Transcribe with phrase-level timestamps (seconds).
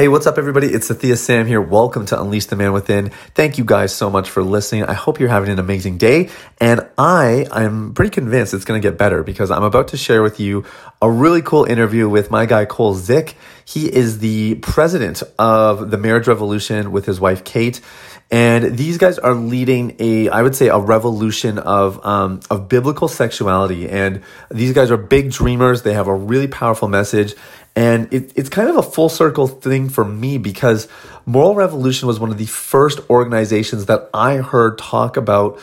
[0.00, 0.68] Hey, what's up, everybody?
[0.68, 1.60] It's Sathya Sam here.
[1.60, 3.10] Welcome to Unleash the Man Within.
[3.34, 4.84] Thank you guys so much for listening.
[4.84, 6.30] I hope you're having an amazing day.
[6.58, 10.22] And I am pretty convinced it's going to get better because I'm about to share
[10.22, 10.64] with you
[11.02, 13.36] a really cool interview with my guy, Cole Zick.
[13.66, 17.82] He is the president of the Moral Revolution with his wife, Kate.
[18.30, 23.08] And these guys are leading a, I would say, a revolution of um, of biblical
[23.08, 23.88] sexuality.
[23.88, 25.82] And these guys are big dreamers.
[25.82, 27.34] They have a really powerful message.
[27.76, 30.88] And it, it's kind of a full circle thing for me because
[31.24, 35.60] Moral Revolution was one of the first organizations that I heard talk about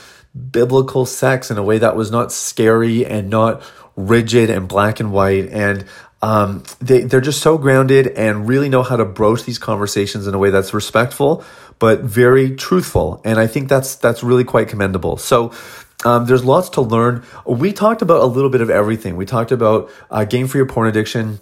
[0.52, 3.62] biblical sex in a way that was not scary and not
[3.96, 5.50] rigid and black and white.
[5.50, 5.86] And
[6.22, 10.34] um, they, they're just so grounded and really know how to broach these conversations in
[10.34, 11.44] a way that's respectful
[11.80, 13.22] but very truthful.
[13.24, 15.18] And I think that's that's really quite commendable.
[15.18, 15.52] So
[16.06, 17.24] um, there's lots to learn.
[17.46, 19.16] We talked about a little bit of everything.
[19.16, 21.40] We talked about uh, game for your porn addiction.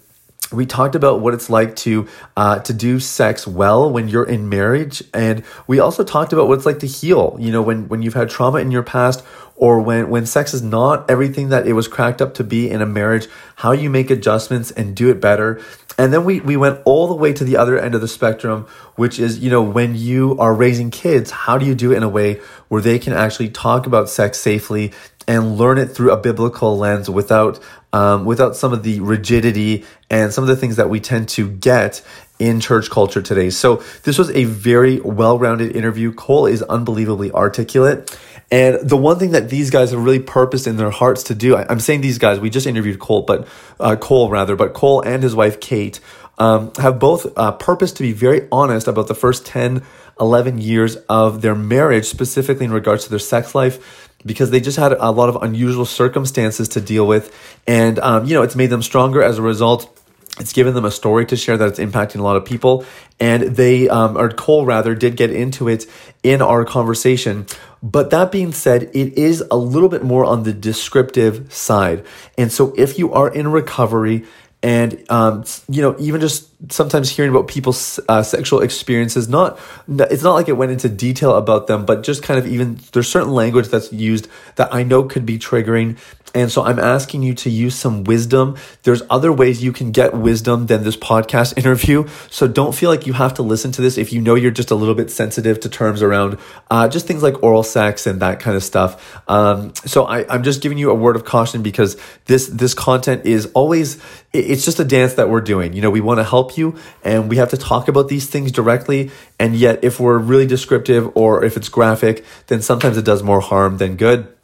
[0.52, 4.48] We talked about what it's like to uh, to do sex well when you're in
[4.48, 7.36] marriage, and we also talked about what it's like to heal.
[7.40, 9.24] You know, when when you've had trauma in your past,
[9.56, 12.82] or when when sex is not everything that it was cracked up to be in
[12.82, 15.62] a marriage, how you make adjustments and do it better.
[15.98, 18.68] And then we, we went all the way to the other end of the spectrum,
[18.96, 22.04] which is, you know, when you are raising kids, how do you do it in
[22.04, 24.92] a way where they can actually talk about sex safely
[25.26, 27.60] and learn it through a biblical lens without,
[27.94, 29.86] um, without some of the rigidity
[30.16, 32.02] and some of the things that we tend to get
[32.40, 33.50] in church culture today.
[33.50, 36.14] So this was a very well-rounded interview.
[36.14, 38.18] Cole is unbelievably articulate.
[38.50, 41.56] And the one thing that these guys have really purposed in their hearts to do,
[41.56, 43.48] I, am saying these guys, we just interviewed Cole, but
[43.80, 46.00] uh, Cole rather, but Cole and his wife Kate
[46.38, 49.84] um, have both uh, purposed to be very honest about the first 10,
[50.20, 54.78] 11 years of their marriage, specifically in regards to their sex life because they just
[54.78, 57.34] had a lot of unusual circumstances to deal with.
[57.68, 59.92] And, um, you know, it's made them stronger as a result.
[60.40, 62.86] It's given them a story to share that it's impacting a lot of people.
[63.20, 65.86] And they, um, or Cole rather, did get into it
[66.24, 67.46] in our conversation.
[67.82, 72.06] But that being said, it is a little bit more on the descriptive side.
[72.38, 74.26] And so if you are in recovery,
[74.66, 80.24] and um, you know even just sometimes hearing about people's uh, sexual experiences not it's
[80.24, 83.32] not like it went into detail about them but just kind of even there's certain
[83.32, 86.00] language that's used that i know could be triggering
[86.36, 88.58] and so I'm asking you to use some wisdom.
[88.84, 92.08] There's other ways you can get wisdom than this podcast interview.
[92.30, 94.70] So don't feel like you have to listen to this if you know you're just
[94.70, 96.38] a little bit sensitive to terms around
[96.70, 99.22] uh, just things like oral sex and that kind of stuff.
[99.30, 101.96] Um, so I, I'm just giving you a word of caution because
[102.26, 103.98] this this content is always
[104.34, 105.72] it's just a dance that we're doing.
[105.72, 108.52] You know, we want to help you and we have to talk about these things
[108.52, 109.10] directly.
[109.40, 113.40] And yet, if we're really descriptive or if it's graphic, then sometimes it does more
[113.40, 114.35] harm than good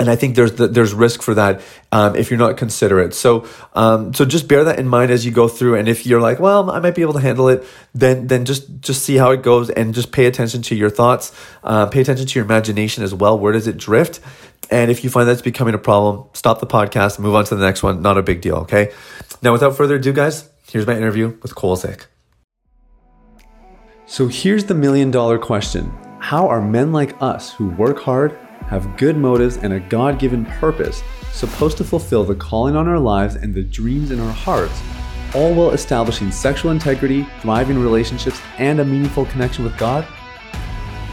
[0.00, 1.60] and I think there's the, there's risk for that
[1.92, 3.12] um, if you're not considerate.
[3.12, 5.74] So um, so just bear that in mind as you go through.
[5.74, 7.62] And if you're like, well, I might be able to handle it,
[7.94, 11.32] then then just just see how it goes and just pay attention to your thoughts.
[11.62, 13.38] Uh, pay attention to your imagination as well.
[13.38, 14.20] Where does it drift?
[14.70, 17.64] And if you find that's becoming a problem, stop the podcast, move on to the
[17.64, 18.00] next one.
[18.00, 18.56] Not a big deal.
[18.56, 18.92] Okay.
[19.42, 21.76] Now, without further ado, guys, here's my interview with Cole.
[24.06, 28.96] So here's the million dollar question: How are men like us who work hard have
[28.96, 33.36] good motives, and a God given purpose, supposed to fulfill the calling on our lives
[33.36, 34.80] and the dreams in our hearts,
[35.34, 40.06] all while establishing sexual integrity, thriving relationships, and a meaningful connection with God?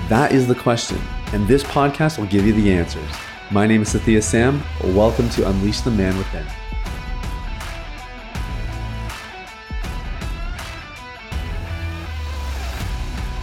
[0.09, 0.99] That is the question,
[1.33, 3.09] and this podcast will give you the answers.
[3.51, 4.61] My name is Sathya Sam.
[4.95, 6.66] Welcome to Unleash the Man Within.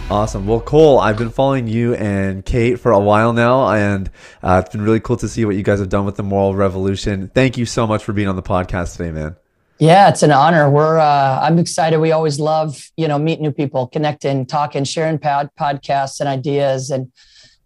[0.09, 0.45] Awesome.
[0.45, 4.11] Well, Cole, I've been following you and Kate for a while now, and
[4.43, 6.53] uh, it's been really cool to see what you guys have done with the Moral
[6.53, 7.31] Revolution.
[7.33, 9.35] Thank you so much for being on the podcast today, man.
[9.79, 10.69] Yeah, it's an honor.
[10.69, 11.99] We're uh, I'm excited.
[11.99, 16.91] We always love you know meet new people, connecting, talking, sharing pod, podcasts and ideas,
[16.91, 17.11] and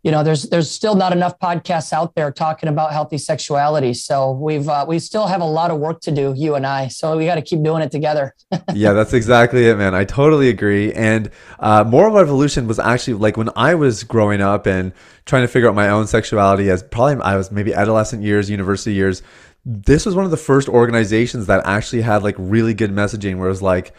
[0.04, 3.94] you know there's there's still not enough podcasts out there talking about healthy sexuality.
[3.94, 6.88] So we've uh, we still have a lot of work to do you and i.
[6.88, 8.36] So we got to keep doing it together.
[8.74, 9.94] Yeah that's exactly it man.
[9.96, 10.94] I totally agree.
[10.94, 14.94] And uh, moral revolution was actually like when i was growing up and
[15.26, 18.94] trying to figure out my own sexuality as probably i was maybe adolescent years university
[18.94, 19.22] years
[19.66, 23.48] this was one of the first organizations that actually had like really good messaging where
[23.48, 23.94] it was like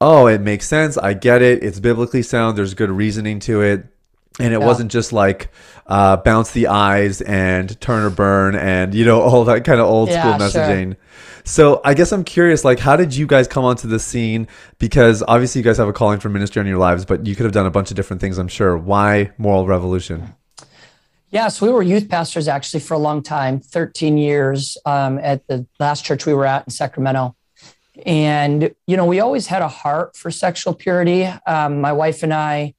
[0.00, 0.98] oh it makes sense.
[0.98, 1.62] I get it.
[1.62, 2.58] It's biblically sound.
[2.58, 3.86] There's good reasoning to it
[4.38, 4.66] and it yeah.
[4.66, 5.50] wasn't just like
[5.86, 9.86] uh, bounce the eyes and turn or burn and you know all that kind of
[9.86, 10.94] old yeah, school messaging.
[10.94, 10.96] Sure.
[11.44, 14.48] So I guess I'm curious, like, how did you guys come onto the scene?
[14.78, 17.44] Because obviously you guys have a calling for ministry in your lives, but you could
[17.44, 18.76] have done a bunch of different things, I'm sure.
[18.76, 20.34] Why Moral Revolution?
[21.30, 25.46] Yeah, so we were youth pastors actually for a long time, 13 years um, at
[25.46, 27.36] the last church we were at in Sacramento.
[28.04, 31.26] And, you know, we always had a heart for sexual purity.
[31.46, 32.74] Um, my wife and I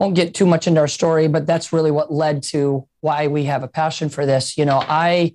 [0.00, 3.44] won't get too much into our story, but that's really what led to why we
[3.44, 4.58] have a passion for this.
[4.58, 5.34] You know, I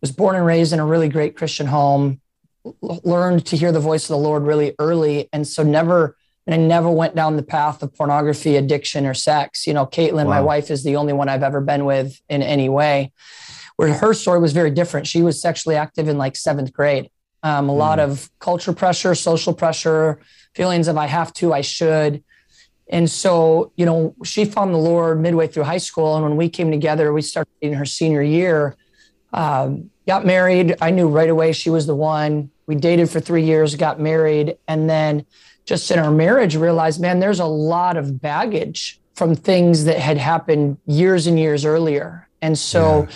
[0.00, 2.20] was born and raised in a really great Christian home,
[2.80, 5.28] learned to hear the voice of the Lord really early.
[5.32, 6.16] And so never,
[6.46, 9.66] and I never went down the path of pornography, addiction, or sex.
[9.66, 10.30] You know, Caitlin, wow.
[10.30, 13.12] my wife, is the only one I've ever been with in any way.
[13.76, 15.06] Where her story was very different.
[15.06, 17.08] She was sexually active in like seventh grade
[17.42, 17.76] um, a mm.
[17.76, 20.20] lot of culture pressure, social pressure,
[20.54, 22.22] feelings of I have to, I should.
[22.88, 26.14] And so, you know, she found the Lord midway through high school.
[26.14, 28.76] And when we came together, we started in her senior year,
[29.32, 30.76] um, got married.
[30.80, 32.50] I knew right away she was the one.
[32.66, 34.56] We dated for three years, got married.
[34.68, 35.24] And then
[35.64, 40.18] just in our marriage, realized, man, there's a lot of baggage from things that had
[40.18, 42.28] happened years and years earlier.
[42.40, 43.14] And so yeah.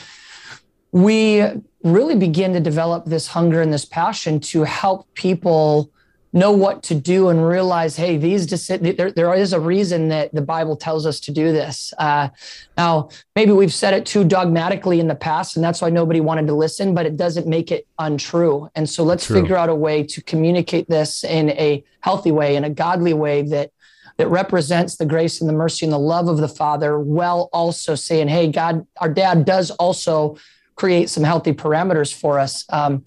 [0.93, 1.45] we
[1.83, 5.91] really begin to develop this hunger and this passion to help people
[6.37, 10.43] know what to do and realize, hey, these there, there is a reason that the
[10.43, 11.95] Bible tells us to do this.
[11.99, 12.29] Uh,
[12.77, 16.47] now, maybe we've said it too dogmatically in the past, and that's why nobody wanted
[16.47, 18.69] to listen, but it doesn't make it untrue.
[18.75, 19.41] And so let's True.
[19.41, 23.43] figure out a way to communicate this in a healthy way, in a godly way
[23.43, 23.71] that
[24.19, 27.95] that represents the grace and the mercy and the love of the Father, while also
[27.95, 30.39] saying, hey, God, our dad does also
[30.77, 32.65] create some healthy parameters for us.
[32.71, 33.03] Um,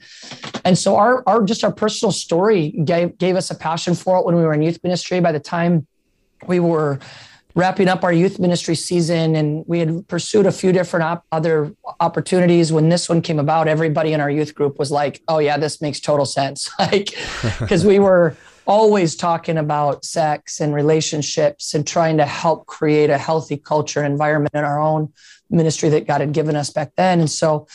[0.66, 4.25] and so our, our just our personal story gave, gave us a passion for it
[4.25, 5.19] when we were in youth ministry.
[5.19, 5.88] By the time
[6.48, 7.00] we were
[7.56, 11.74] wrapping up our youth ministry season and we had pursued a few different op- other
[12.00, 15.57] opportunities when this one came about everybody in our youth group was like oh yeah
[15.57, 17.16] this makes total sense like
[17.60, 18.38] because we were
[18.68, 24.12] always talking about sex and relationships and trying to help create a healthy culture and
[24.12, 25.12] environment in our own
[25.49, 27.19] ministry that God had given us back then.
[27.19, 27.67] And so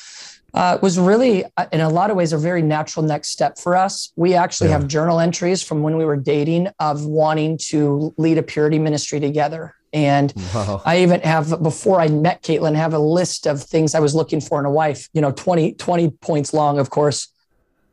[0.55, 3.59] uh, it was really, uh, in a lot of ways, a very natural next step
[3.59, 4.13] for us.
[4.15, 4.79] We actually yeah.
[4.79, 9.19] have journal entries from when we were dating of wanting to lead a purity ministry
[9.19, 9.75] together.
[9.93, 10.81] And wow.
[10.85, 14.41] I even have, before I met Caitlin, have a list of things I was looking
[14.41, 17.29] for in a wife, you know, 20, 20 points long, of course,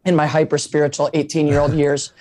[0.06, 2.14] in my hyper spiritual 18 year old years.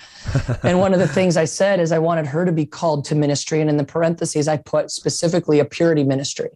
[0.62, 3.14] and one of the things I said is I wanted her to be called to
[3.14, 3.60] ministry.
[3.60, 6.50] And in the parentheses, I put specifically a purity ministry.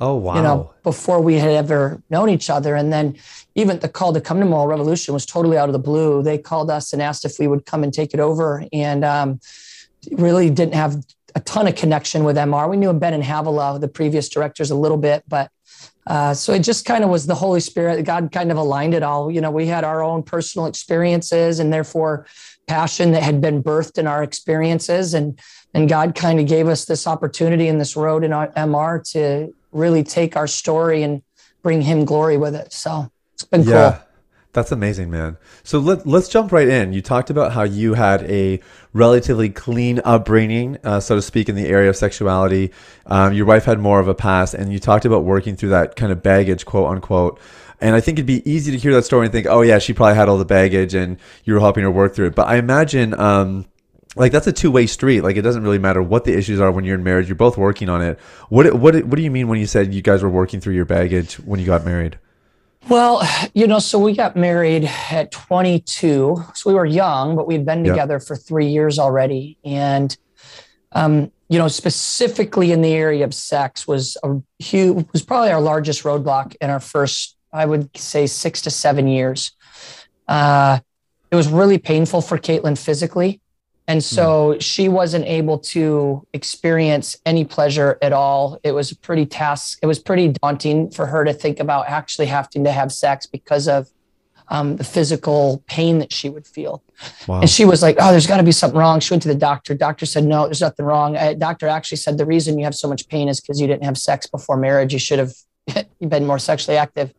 [0.00, 0.36] Oh wow!
[0.36, 3.16] You know, before we had ever known each other, and then
[3.56, 6.22] even the call to come to Moral Revolution was totally out of the blue.
[6.22, 9.40] They called us and asked if we would come and take it over, and um,
[10.12, 11.04] really didn't have
[11.34, 12.70] a ton of connection with MR.
[12.70, 15.50] We knew Ben and Havilah, the previous directors, a little bit, but
[16.06, 18.04] uh, so it just kind of was the Holy Spirit.
[18.04, 19.30] God kind of aligned it all.
[19.30, 22.26] You know, we had our own personal experiences, and therefore
[22.68, 25.38] passion that had been birthed in our experiences, and
[25.74, 29.52] and God kind of gave us this opportunity and this road in our MR to
[29.78, 31.22] really take our story and
[31.62, 32.72] bring him glory with it.
[32.72, 33.92] So it's been yeah.
[33.92, 34.02] cool.
[34.54, 35.36] That's amazing, man.
[35.62, 36.92] So let, let's jump right in.
[36.92, 38.60] You talked about how you had a
[38.92, 42.72] relatively clean upbringing, uh, so to speak, in the area of sexuality.
[43.06, 45.96] Um, your wife had more of a past, and you talked about working through that
[45.96, 47.38] kind of baggage, quote unquote.
[47.80, 49.92] And I think it'd be easy to hear that story and think, oh, yeah, she
[49.92, 52.34] probably had all the baggage and you were helping her work through it.
[52.34, 53.66] But I imagine um,
[54.16, 55.22] like that's a two-way street.
[55.22, 57.28] Like it doesn't really matter what the issues are when you're in marriage.
[57.28, 58.18] You're both working on it.
[58.48, 60.84] What what what do you mean when you said you guys were working through your
[60.84, 62.18] baggage when you got married?
[62.88, 63.22] Well
[63.54, 67.84] you know so we got married at 22 so we were young but we'd been
[67.84, 69.58] together for three years already.
[69.64, 70.16] And
[70.92, 75.60] um, you know specifically in the area of sex was a huge was probably our
[75.60, 79.52] largest roadblock in our first i would say six to seven years.
[80.26, 80.78] Uh,
[81.30, 83.40] it was really painful for caitlin physically
[83.88, 84.60] and so mm.
[84.60, 88.60] she wasn't able to experience any pleasure at all.
[88.62, 89.78] It was a pretty task.
[89.82, 93.66] It was pretty daunting for her to think about actually having to have sex because
[93.66, 93.88] of
[94.48, 96.82] um, the physical pain that she would feel.
[97.26, 97.40] Wow.
[97.40, 99.34] And she was like, "Oh, there's got to be something wrong." She went to the
[99.34, 99.74] doctor.
[99.74, 102.88] Doctor said, "No, there's nothing wrong." I, doctor actually said the reason you have so
[102.88, 104.92] much pain is because you didn't have sex before marriage.
[104.92, 105.32] You should have
[106.06, 107.14] been more sexually active.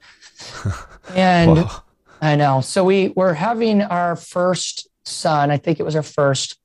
[1.15, 1.83] and wow.
[2.21, 2.61] I know.
[2.61, 5.51] So we were having our first son.
[5.51, 6.58] I think it was our first.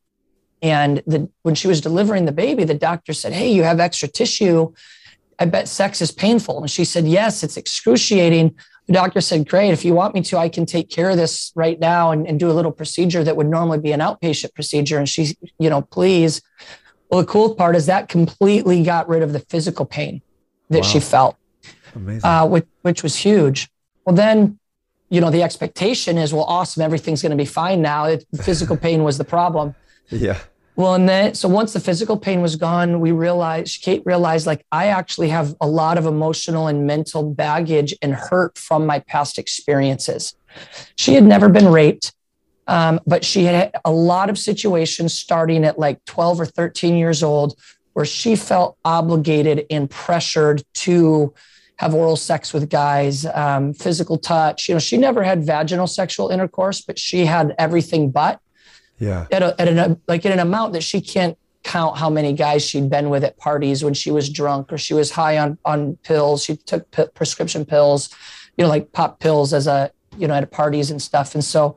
[0.64, 4.08] And the, when she was delivering the baby, the doctor said, Hey, you have extra
[4.08, 4.72] tissue.
[5.38, 6.58] I bet sex is painful.
[6.58, 8.56] And she said, Yes, it's excruciating.
[8.86, 9.72] The doctor said, Great.
[9.72, 12.40] If you want me to, I can take care of this right now and, and
[12.40, 14.96] do a little procedure that would normally be an outpatient procedure.
[14.96, 16.40] And she, you know, please.
[17.10, 20.22] Well, the cool part is that completely got rid of the physical pain
[20.70, 20.88] that wow.
[20.88, 21.36] she felt,
[22.24, 23.68] uh, which, which was huge.
[24.06, 24.58] Well, then,
[25.10, 28.06] you know, the expectation is, well, awesome, everything's going to be fine now.
[28.06, 29.74] It, physical pain was the problem.
[30.10, 30.38] Yeah.
[30.76, 34.66] Well, and then so once the physical pain was gone, we realized Kate realized like
[34.72, 39.38] I actually have a lot of emotional and mental baggage and hurt from my past
[39.38, 40.34] experiences.
[40.96, 42.12] She had never been raped.
[42.66, 47.22] Um, but she had a lot of situations starting at like 12 or 13 years
[47.22, 47.58] old
[47.92, 51.34] where she felt obligated and pressured to
[51.76, 54.68] have oral sex with guys, um, physical touch.
[54.68, 58.40] You know, she never had vaginal sexual intercourse, but she had everything but.
[58.98, 59.26] Yeah.
[59.30, 62.64] At, a, at an like in an amount that she can't count how many guys
[62.64, 65.96] she'd been with at parties when she was drunk or she was high on on
[66.02, 66.44] pills.
[66.44, 68.10] She took p- prescription pills,
[68.56, 71.34] you know, like pop pills as a you know at parties and stuff.
[71.34, 71.76] And so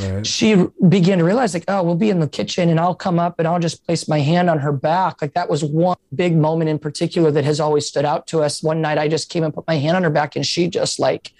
[0.00, 0.26] right.
[0.26, 3.38] she began to realize like, oh, we'll be in the kitchen and I'll come up
[3.38, 5.22] and I'll just place my hand on her back.
[5.22, 8.62] Like that was one big moment in particular that has always stood out to us.
[8.62, 10.98] One night I just came and put my hand on her back and she just
[10.98, 11.32] like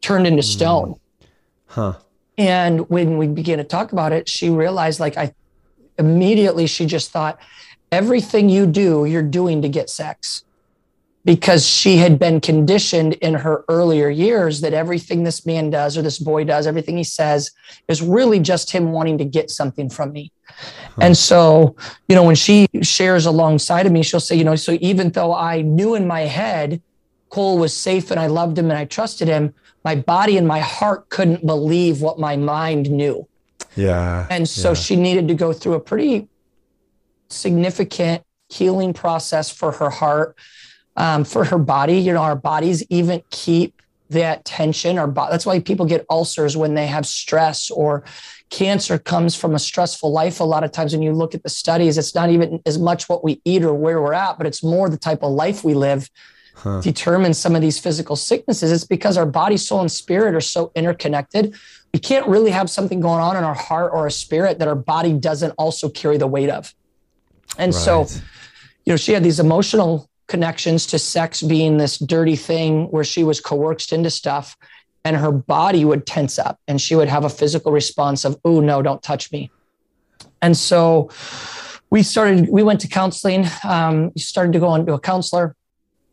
[0.00, 0.46] turned into hmm.
[0.46, 1.00] stone.
[1.66, 1.94] Huh.
[2.38, 5.34] And when we began to talk about it, she realized like I
[5.98, 7.38] immediately she just thought
[7.90, 10.44] everything you do, you're doing to get sex
[11.24, 16.02] because she had been conditioned in her earlier years that everything this man does or
[16.02, 17.52] this boy does, everything he says
[17.86, 20.32] is really just him wanting to get something from me.
[21.00, 21.76] And so,
[22.08, 25.34] you know, when she shares alongside of me, she'll say, you know, so even though
[25.34, 26.82] I knew in my head
[27.32, 30.60] Cole was safe and I loved him and I trusted him, my body and my
[30.60, 33.26] heart couldn't believe what my mind knew.
[33.76, 34.26] Yeah.
[34.30, 34.74] And so yeah.
[34.74, 36.28] she needed to go through a pretty
[37.30, 40.36] significant healing process for her heart,
[40.96, 41.98] um, for her body.
[41.98, 44.98] You know, our bodies even keep that tension.
[44.98, 48.04] Our bo- that's why people get ulcers when they have stress or
[48.50, 50.40] cancer comes from a stressful life.
[50.40, 53.08] A lot of times when you look at the studies, it's not even as much
[53.08, 55.72] what we eat or where we're at, but it's more the type of life we
[55.72, 56.10] live
[56.54, 56.80] huh.
[56.80, 58.70] determines some of these physical sicknesses.
[58.72, 61.54] It's because our body, soul, and spirit are so interconnected.
[61.92, 64.74] We can't really have something going on in our heart or our spirit that our
[64.74, 66.74] body doesn't also carry the weight of.
[67.58, 67.82] And right.
[67.82, 68.06] so,
[68.84, 73.24] you know, she had these emotional connections to sex being this dirty thing where she
[73.24, 74.56] was coerced into stuff
[75.04, 78.60] and her body would tense up and she would have a physical response of, oh,
[78.60, 79.50] no, don't touch me.
[80.40, 81.10] And so
[81.90, 85.54] we started, we went to counseling, um, started to go into a counselor.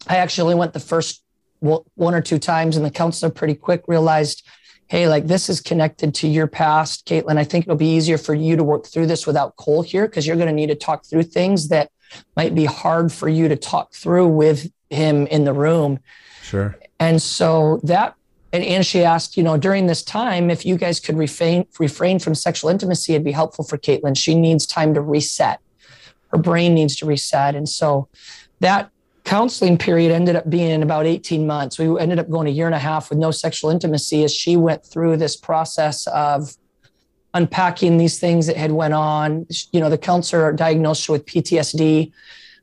[0.07, 1.23] I actually went the first
[1.59, 4.47] one or two times, and the counselor pretty quick realized,
[4.87, 7.37] hey, like this is connected to your past, Caitlin.
[7.37, 10.25] I think it'll be easier for you to work through this without Cole here because
[10.25, 11.91] you're going to need to talk through things that
[12.35, 15.99] might be hard for you to talk through with him in the room.
[16.41, 16.77] Sure.
[16.99, 18.15] And so that,
[18.51, 22.17] and, and she asked, you know, during this time, if you guys could refrain refrain
[22.17, 24.17] from sexual intimacy, it'd be helpful for Caitlin.
[24.17, 25.59] She needs time to reset.
[26.29, 27.53] Her brain needs to reset.
[27.53, 28.07] And so
[28.59, 28.89] that
[29.29, 31.77] counseling period ended up being about 18 months.
[31.77, 34.57] We ended up going a year and a half with no sexual intimacy as she
[34.57, 36.55] went through this process of
[37.35, 39.45] unpacking these things that had went on.
[39.71, 42.11] You know, the counselor diagnosed her with PTSD,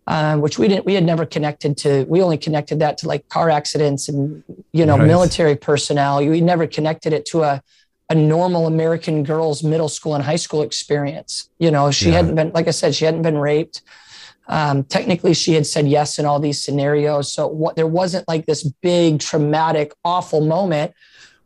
[0.09, 2.05] um, which we didn't, we had never connected to.
[2.09, 4.43] We only connected that to like car accidents and
[4.73, 5.07] you know right.
[5.07, 6.19] military personnel.
[6.19, 7.63] We never connected it to a
[8.11, 11.49] a normal American girl's middle school and high school experience.
[11.61, 12.17] You know, she yeah.
[12.17, 13.83] hadn't been, like I said, she hadn't been raped.
[14.49, 17.33] Um, technically, she had said yes in all these scenarios.
[17.33, 20.93] So what, there wasn't like this big, traumatic, awful moment,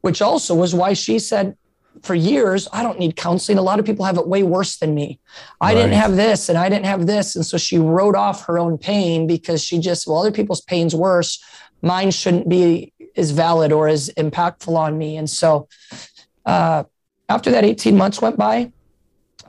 [0.02, 1.56] which also was why she said,
[2.02, 3.58] for years, I don't need counseling.
[3.58, 5.18] A lot of people have it way worse than me.
[5.60, 5.74] I right.
[5.74, 7.36] didn't have this and I didn't have this.
[7.36, 10.94] And so she wrote off her own pain because she just, well, other people's pain's
[10.94, 11.42] worse.
[11.82, 15.16] Mine shouldn't be as valid or as impactful on me.
[15.16, 15.68] And so
[16.46, 16.84] uh,
[17.28, 18.72] after that 18 months went by,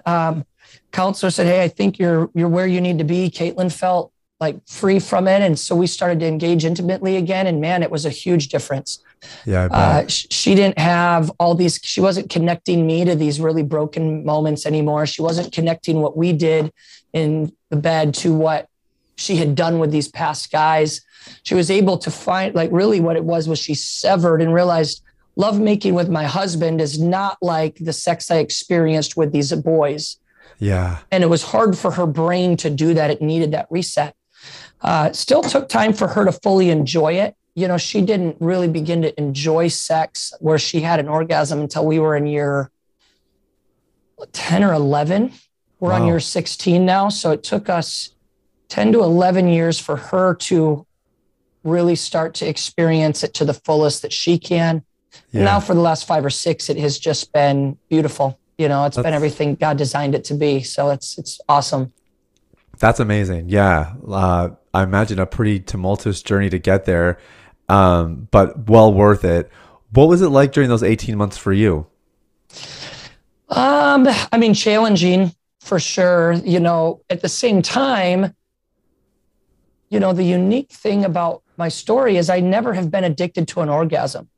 [0.06, 0.46] um,
[0.92, 3.30] counselor said, Hey, I think you're you're where you need to be.
[3.30, 5.42] Caitlin felt like free from it.
[5.42, 7.46] And so we started to engage intimately again.
[7.46, 9.02] And man, it was a huge difference.
[9.46, 9.66] Yeah.
[9.66, 14.66] Uh, she didn't have all these, she wasn't connecting me to these really broken moments
[14.66, 15.06] anymore.
[15.06, 16.74] She wasn't connecting what we did
[17.14, 18.68] in the bed to what
[19.16, 21.02] she had done with these past guys.
[21.44, 25.04] She was able to find, like, really what it was was she severed and realized
[25.36, 30.18] lovemaking with my husband is not like the sex I experienced with these boys.
[30.62, 31.00] Yeah.
[31.12, 33.10] And it was hard for her brain to do that.
[33.10, 34.16] It needed that reset.
[34.80, 37.36] Uh, still took time for her to fully enjoy it.
[37.56, 41.86] You know, she didn't really begin to enjoy sex where she had an orgasm until
[41.86, 42.72] we were in year
[44.32, 45.34] 10 or 11.
[45.80, 46.02] We're wow.
[46.02, 47.10] on year 16 now.
[47.10, 48.12] So it took us
[48.70, 50.86] 10 to 11 years for her to
[51.64, 54.84] really start to experience it to the fullest that she can.
[55.32, 55.44] Yeah.
[55.44, 58.40] Now, for the last five or six, it has just been beautiful.
[58.58, 60.62] You know, it's That's, been everything God designed it to be.
[60.62, 61.94] So it's it's awesome.
[62.80, 63.50] That's amazing.
[63.50, 67.18] Yeah, uh, I imagine a pretty tumultuous journey to get there,
[67.70, 69.52] um, but well worth it.
[69.92, 71.88] What was it like during those eighteen months for you?
[73.50, 76.34] Um, I mean, challenging for sure.
[76.34, 78.34] You know, at the same time,
[79.90, 83.62] you know, the unique thing about my story is I never have been addicted to
[83.62, 84.30] an orgasm.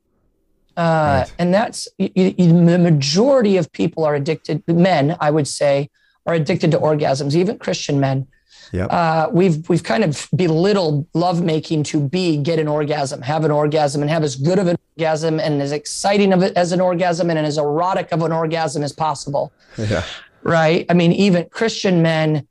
[0.76, 1.34] Uh, right.
[1.38, 5.90] And that's you, you, the majority of people are addicted, men, I would say,
[6.26, 8.26] are addicted to orgasms, even Christian men.
[8.72, 8.88] Yep.
[8.90, 14.02] Uh, we've we've kind of belittled lovemaking to be get an orgasm, have an orgasm,
[14.02, 17.30] and have as good of an orgasm and as exciting of it as an orgasm
[17.30, 19.52] and as erotic of an orgasm as possible.
[19.78, 20.02] Yeah.
[20.42, 20.86] Right.
[20.90, 22.48] I mean, even Christian men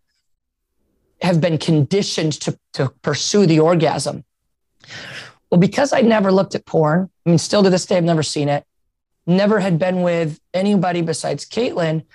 [1.21, 4.23] have been conditioned to to pursue the orgasm.
[5.53, 8.23] Well, because I never looked at porn, I mean, still to this day, I've never
[8.23, 8.65] seen it.
[9.27, 12.05] Never had been with anybody besides Caitlin.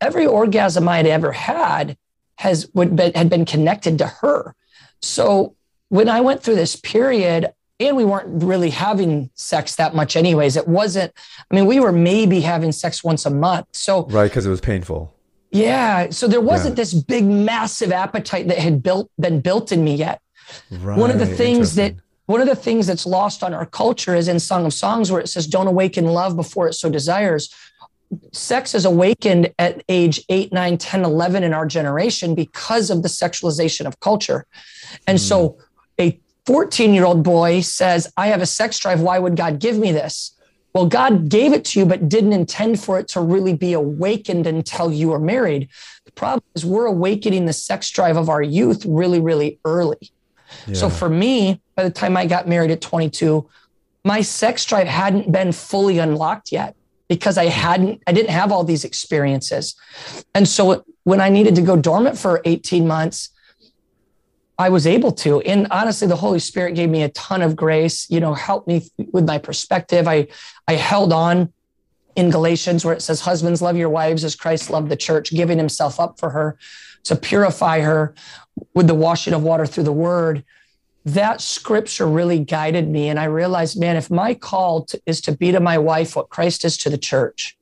[0.00, 1.96] Every orgasm I had ever had
[2.38, 4.56] has would been, had been connected to her.
[5.00, 5.54] So
[5.88, 10.56] when I went through this period, and we weren't really having sex that much, anyways.
[10.56, 11.12] It wasn't.
[11.48, 13.68] I mean, we were maybe having sex once a month.
[13.70, 15.14] So right, because it was painful.
[15.52, 16.10] Yeah.
[16.10, 16.82] So there wasn't yeah.
[16.82, 20.20] this big, massive appetite that had built been built in me yet.
[20.72, 20.98] Right.
[20.98, 21.94] One of the things that
[22.30, 25.20] one of the things that's lost on our culture is in Song of Songs, where
[25.20, 27.52] it says, Don't awaken love before it so desires.
[28.32, 33.08] Sex is awakened at age 8, 9, 10, 11 in our generation because of the
[33.08, 34.46] sexualization of culture.
[35.08, 35.20] And mm.
[35.20, 35.58] so
[36.00, 39.00] a 14 year old boy says, I have a sex drive.
[39.00, 40.32] Why would God give me this?
[40.72, 44.46] Well, God gave it to you, but didn't intend for it to really be awakened
[44.46, 45.68] until you were married.
[46.04, 50.12] The problem is we're awakening the sex drive of our youth really, really early.
[50.72, 53.48] So for me, by the time I got married at 22,
[54.04, 56.74] my sex drive hadn't been fully unlocked yet
[57.08, 59.74] because I hadn't, I didn't have all these experiences.
[60.34, 63.30] And so when I needed to go dormant for 18 months,
[64.58, 65.40] I was able to.
[65.40, 68.88] And honestly, the Holy Spirit gave me a ton of grace, you know, helped me
[69.12, 70.06] with my perspective.
[70.06, 70.28] I,
[70.68, 71.52] I held on
[72.14, 75.56] in Galatians where it says, Husbands, love your wives as Christ loved the church, giving
[75.56, 76.58] himself up for her
[77.04, 78.14] to purify her
[78.74, 80.44] with the washing of water through the word,
[81.04, 83.08] that scripture really guided me.
[83.08, 86.28] And I realized, man, if my call to, is to be to my wife what
[86.28, 87.56] Christ is to the church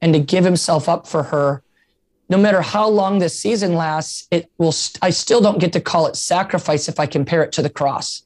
[0.00, 1.62] and to give himself up for her,
[2.28, 6.06] no matter how long this season lasts, it will, I still don't get to call
[6.06, 8.24] it sacrifice if I compare it to the cross.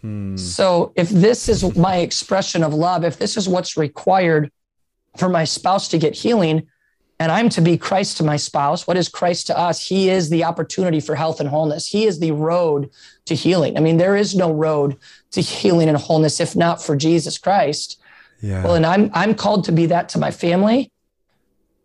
[0.00, 0.36] Hmm.
[0.36, 4.50] So if this is my expression of love, if this is what's required
[5.16, 6.66] for my spouse to get healing,
[7.22, 8.84] and I'm to be Christ to my spouse.
[8.84, 9.86] What is Christ to us?
[9.86, 11.86] He is the opportunity for health and wholeness.
[11.86, 12.90] He is the road
[13.26, 13.76] to healing.
[13.76, 14.96] I mean, there is no road
[15.30, 18.00] to healing and wholeness if not for Jesus Christ.
[18.40, 18.64] Yeah.
[18.64, 20.90] Well, and I'm I'm called to be that to my family.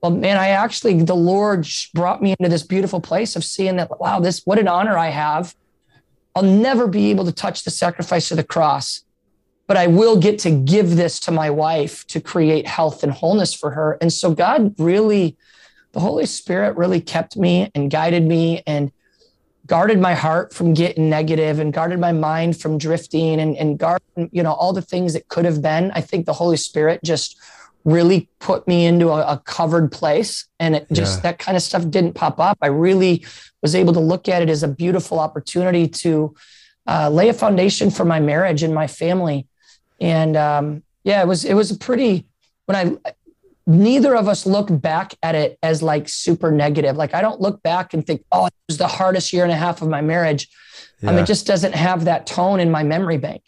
[0.01, 3.99] Well, man, I actually the Lord brought me into this beautiful place of seeing that.
[3.99, 5.55] Wow, this what an honor I have.
[6.35, 9.03] I'll never be able to touch the sacrifice of the cross
[9.67, 13.53] but I will get to give this to my wife to create health and wholeness
[13.53, 13.97] for her.
[14.01, 15.37] And so God really,
[15.91, 18.91] the Holy Spirit really kept me and guided me and
[19.65, 24.01] guarded my heart from getting negative and guarded my mind from drifting and, and guard,
[24.31, 25.91] you know, all the things that could have been.
[25.91, 27.37] I think the Holy Spirit just
[27.83, 31.21] really put me into a, a covered place and it just yeah.
[31.23, 32.57] that kind of stuff didn't pop up.
[32.61, 33.25] I really
[33.61, 36.35] was able to look at it as a beautiful opportunity to
[36.85, 39.47] uh, lay a foundation for my marriage and my family
[39.99, 42.25] and um, yeah, it was it was a pretty
[42.65, 43.11] when I
[43.65, 46.95] neither of us look back at it as like super negative.
[46.95, 49.57] Like I don't look back and think, oh, it was the hardest year and a
[49.57, 50.49] half of my marriage.
[51.01, 51.09] Yeah.
[51.09, 53.43] I mean, it just doesn't have that tone in my memory bank.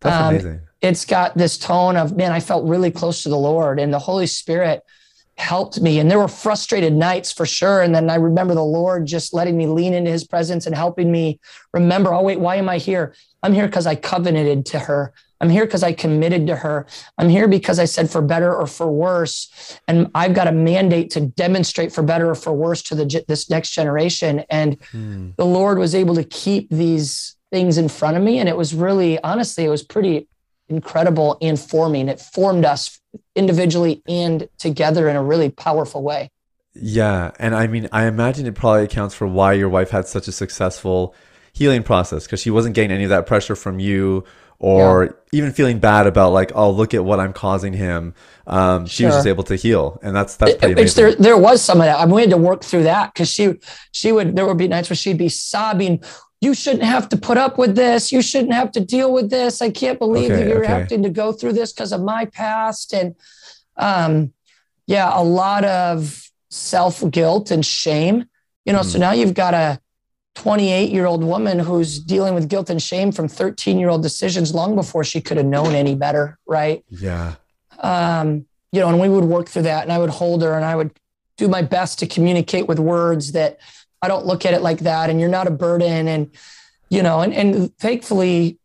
[0.00, 0.60] That's um, amazing.
[0.82, 3.98] It's got this tone of man, I felt really close to the Lord and the
[3.98, 4.82] Holy Spirit
[5.38, 5.98] helped me.
[5.98, 7.82] And there were frustrated nights for sure.
[7.82, 11.12] And then I remember the Lord just letting me lean into his presence and helping
[11.12, 11.40] me
[11.74, 13.14] remember, oh, wait, why am I here?
[13.42, 15.12] I'm here because I covenanted to her.
[15.40, 16.86] I'm here because I committed to her.
[17.18, 19.78] I'm here because I said for better or for worse.
[19.86, 23.50] And I've got a mandate to demonstrate for better or for worse to the, this
[23.50, 24.44] next generation.
[24.48, 25.30] And hmm.
[25.36, 28.38] the Lord was able to keep these things in front of me.
[28.38, 30.28] And it was really, honestly, it was pretty
[30.68, 32.08] incredible and forming.
[32.08, 33.00] It formed us
[33.34, 36.30] individually and together in a really powerful way.
[36.74, 37.30] Yeah.
[37.38, 40.32] And I mean, I imagine it probably accounts for why your wife had such a
[40.32, 41.14] successful
[41.52, 44.24] healing process because she wasn't getting any of that pressure from you
[44.58, 45.38] or yeah.
[45.38, 48.14] even feeling bad about like, oh, look at what I'm causing him.
[48.46, 49.08] Um, she sure.
[49.08, 51.02] was just able to heal, and that's that's pretty amazing.
[51.02, 51.98] There, there was some of that.
[51.98, 53.54] I mean, we had to work through that because she
[53.92, 56.02] she would there would be nights where she'd be sobbing.
[56.40, 58.12] You shouldn't have to put up with this.
[58.12, 59.62] You shouldn't have to deal with this.
[59.62, 60.72] I can't believe okay, that you're okay.
[60.72, 62.92] having to go through this because of my past.
[62.92, 63.16] And
[63.76, 64.32] um,
[64.86, 68.26] yeah, a lot of self guilt and shame.
[68.64, 68.84] You know, mm.
[68.84, 69.80] so now you've got a
[70.36, 74.54] 28 year old woman who's dealing with guilt and shame from 13 year old decisions
[74.54, 76.38] long before she could have known any better.
[76.46, 76.84] Right.
[76.88, 77.34] Yeah.
[77.78, 80.64] Um, you know, and we would work through that and I would hold her and
[80.64, 80.92] I would
[81.36, 83.58] do my best to communicate with words that
[84.02, 85.10] I don't look at it like that.
[85.10, 86.06] And you're not a burden.
[86.06, 86.30] And,
[86.90, 88.58] you know, and, and thankfully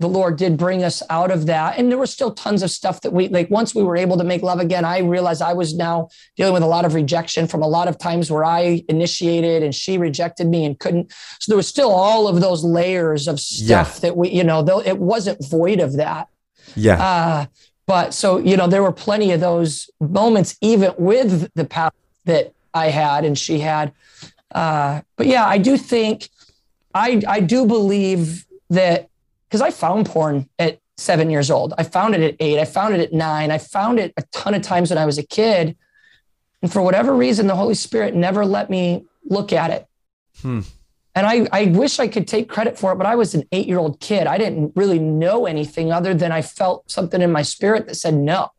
[0.00, 1.78] the Lord did bring us out of that.
[1.78, 3.48] And there were still tons of stuff that we like.
[3.48, 6.64] Once we were able to make love again, I realized I was now dealing with
[6.64, 10.48] a lot of rejection from a lot of times where I initiated and she rejected
[10.48, 11.12] me and couldn't.
[11.38, 14.00] So there was still all of those layers of stuff yeah.
[14.00, 16.28] that we, you know, though it wasn't void of that.
[16.74, 17.02] Yeah.
[17.02, 17.46] Uh,
[17.86, 21.92] but so, you know, there were plenty of those moments, even with the path
[22.24, 23.92] that I had and she had.
[24.52, 26.30] Uh, but yeah, I do think,
[26.94, 29.08] I, I do believe that
[29.54, 31.74] because I found porn at seven years old.
[31.78, 32.58] I found it at eight.
[32.58, 33.52] I found it at nine.
[33.52, 35.76] I found it a ton of times when I was a kid.
[36.60, 39.86] And for whatever reason, the Holy Spirit never let me look at it.
[40.42, 40.62] Hmm.
[41.14, 43.68] And I, I wish I could take credit for it, but I was an eight
[43.68, 44.26] year old kid.
[44.26, 48.14] I didn't really know anything other than I felt something in my spirit that said
[48.14, 48.50] no.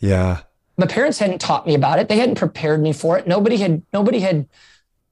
[0.00, 0.40] Yeah.
[0.76, 2.08] My parents hadn't taught me about it.
[2.08, 3.28] They hadn't prepared me for it.
[3.28, 4.48] Nobody had, nobody had,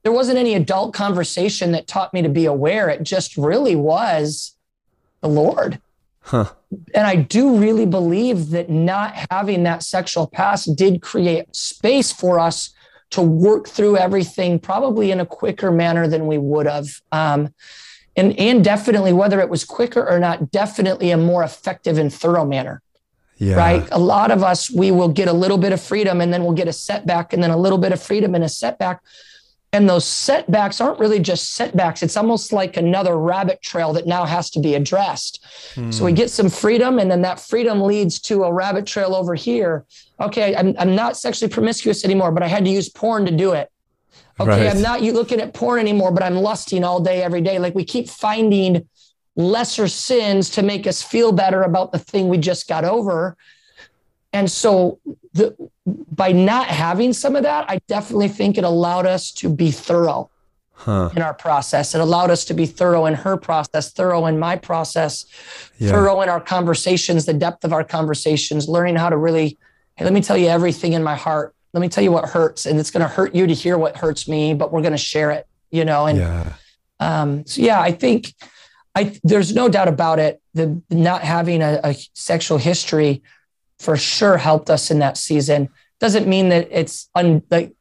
[0.03, 2.89] there wasn't any adult conversation that taught me to be aware.
[2.89, 4.57] It just really was
[5.21, 5.79] the Lord.
[6.21, 6.51] Huh.
[6.93, 12.39] And I do really believe that not having that sexual past did create space for
[12.39, 12.73] us
[13.11, 16.87] to work through everything probably in a quicker manner than we would have.
[17.11, 17.53] Um,
[18.15, 22.45] and, and definitely, whether it was quicker or not, definitely a more effective and thorough
[22.45, 22.81] manner.
[23.37, 23.55] Yeah.
[23.55, 23.87] Right.
[23.91, 26.53] A lot of us, we will get a little bit of freedom and then we'll
[26.53, 29.01] get a setback and then a little bit of freedom and a setback.
[29.73, 32.03] And those setbacks aren't really just setbacks.
[32.03, 35.45] It's almost like another rabbit trail that now has to be addressed.
[35.75, 35.91] Hmm.
[35.91, 39.33] So we get some freedom, and then that freedom leads to a rabbit trail over
[39.33, 39.85] here.
[40.19, 43.53] Okay, I'm, I'm not sexually promiscuous anymore, but I had to use porn to do
[43.53, 43.71] it.
[44.39, 44.75] Okay, right.
[44.75, 47.59] I'm not you looking at porn anymore, but I'm lusting all day, every day.
[47.59, 48.87] Like we keep finding
[49.35, 53.37] lesser sins to make us feel better about the thing we just got over.
[54.33, 54.99] And so
[55.33, 59.71] the, by not having some of that, I definitely think it allowed us to be
[59.71, 60.29] thorough
[60.73, 61.09] huh.
[61.15, 61.95] in our process.
[61.95, 65.25] It allowed us to be thorough in her process, thorough in my process,
[65.77, 65.91] yeah.
[65.91, 69.57] thorough in our conversations, the depth of our conversations, learning how to really,
[69.95, 71.55] hey, let me tell you everything in my heart.
[71.73, 72.65] Let me tell you what hurts.
[72.65, 74.97] And it's going to hurt you to hear what hurts me, but we're going to
[74.97, 76.07] share it, you know?
[76.07, 76.53] And yeah.
[76.99, 78.33] Um, so, yeah, I think
[78.93, 80.41] I, there's no doubt about it.
[80.53, 83.23] The not having a, a sexual history
[83.81, 85.69] for sure helped us in that season.
[85.99, 87.73] Doesn't mean that it's un, like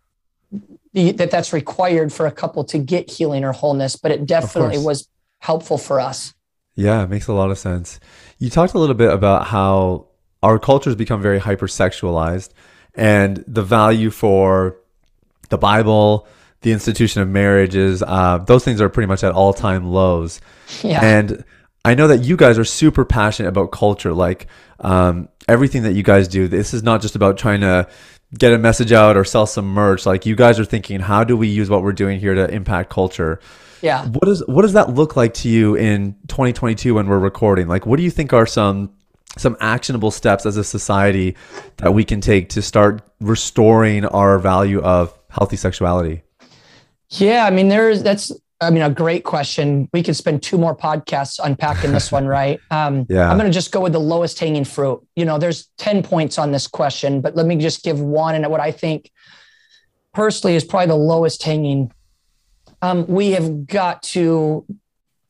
[0.94, 5.08] that that's required for a couple to get healing or wholeness, but it definitely was
[5.38, 6.34] helpful for us.
[6.74, 8.00] Yeah, it makes a lot of sense.
[8.38, 10.06] You talked a little bit about how
[10.42, 12.50] our culture has become very hypersexualized
[12.94, 14.76] and the value for
[15.50, 16.26] the Bible,
[16.62, 20.40] the institution of marriages, uh, those things are pretty much at all time lows.
[20.82, 21.04] Yeah.
[21.04, 21.44] And
[21.84, 24.12] I know that you guys are super passionate about culture.
[24.12, 24.46] Like
[24.80, 27.88] um, everything that you guys do, this is not just about trying to
[28.38, 30.06] get a message out or sell some merch.
[30.06, 32.90] Like you guys are thinking, how do we use what we're doing here to impact
[32.90, 33.40] culture?
[33.82, 34.06] Yeah.
[34.06, 37.66] What does what does that look like to you in 2022 when we're recording?
[37.66, 38.92] Like, what do you think are some
[39.38, 41.36] some actionable steps as a society
[41.76, 46.22] that we can take to start restoring our value of healthy sexuality?
[47.10, 48.32] Yeah, I mean, there's that's
[48.62, 49.88] I mean, a great question.
[49.92, 52.60] We could spend two more podcasts unpacking this one, right?
[52.70, 53.28] Um, yeah.
[53.28, 55.04] I'm going to just go with the lowest hanging fruit.
[55.16, 58.34] You know, there's 10 points on this question, but let me just give one.
[58.34, 59.10] And what I think
[60.14, 61.92] personally is probably the lowest hanging.
[62.80, 64.64] Um, we have got to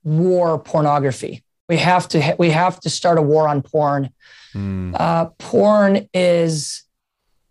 [0.04, 1.42] war pornography.
[1.68, 4.10] We have to, we have to start a war on porn.
[4.54, 4.94] Mm.
[4.98, 6.82] Uh, porn is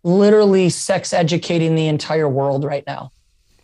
[0.04, 3.10] literally sex educating the entire world right now.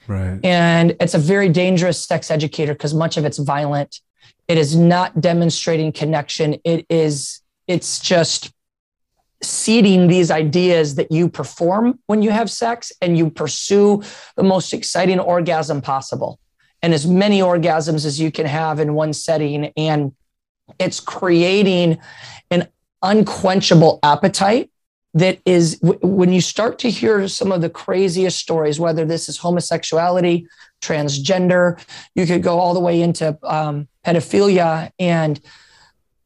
[0.09, 0.39] Right.
[0.45, 4.01] And it's a very dangerous sex educator because much of it's violent.
[4.49, 6.57] It is not demonstrating connection.
[6.65, 8.53] It is, it's just
[9.43, 14.03] seeding these ideas that you perform when you have sex and you pursue
[14.37, 16.39] the most exciting orgasm possible
[16.83, 19.73] and as many orgasms as you can have in one setting.
[19.77, 20.15] And
[20.79, 21.99] it's creating
[22.51, 22.69] an
[23.03, 24.71] unquenchable appetite
[25.17, 29.39] that is when you start to hear some of the craziest stories, whether this is
[29.39, 30.47] homosexuality,
[30.83, 31.83] transgender,
[32.15, 35.41] you could go all the way into um, pedophilia and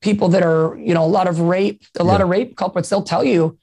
[0.00, 3.02] people that are, you know, a lot of rape, a lot of rape culprits, they'll
[3.02, 3.56] tell you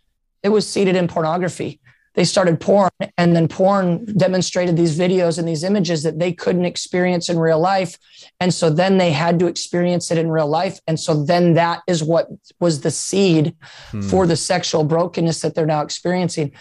[0.43, 1.81] it was seeded in pornography
[2.17, 6.65] they started porn and then porn demonstrated these videos and these images that they couldn't
[6.65, 7.99] experience in real life.
[8.39, 10.79] And so then they had to experience it in real life.
[10.87, 12.27] And so then that is what
[12.59, 13.55] was the seed
[13.91, 14.01] hmm.
[14.01, 16.53] for the sexual brokenness that they're now experiencing.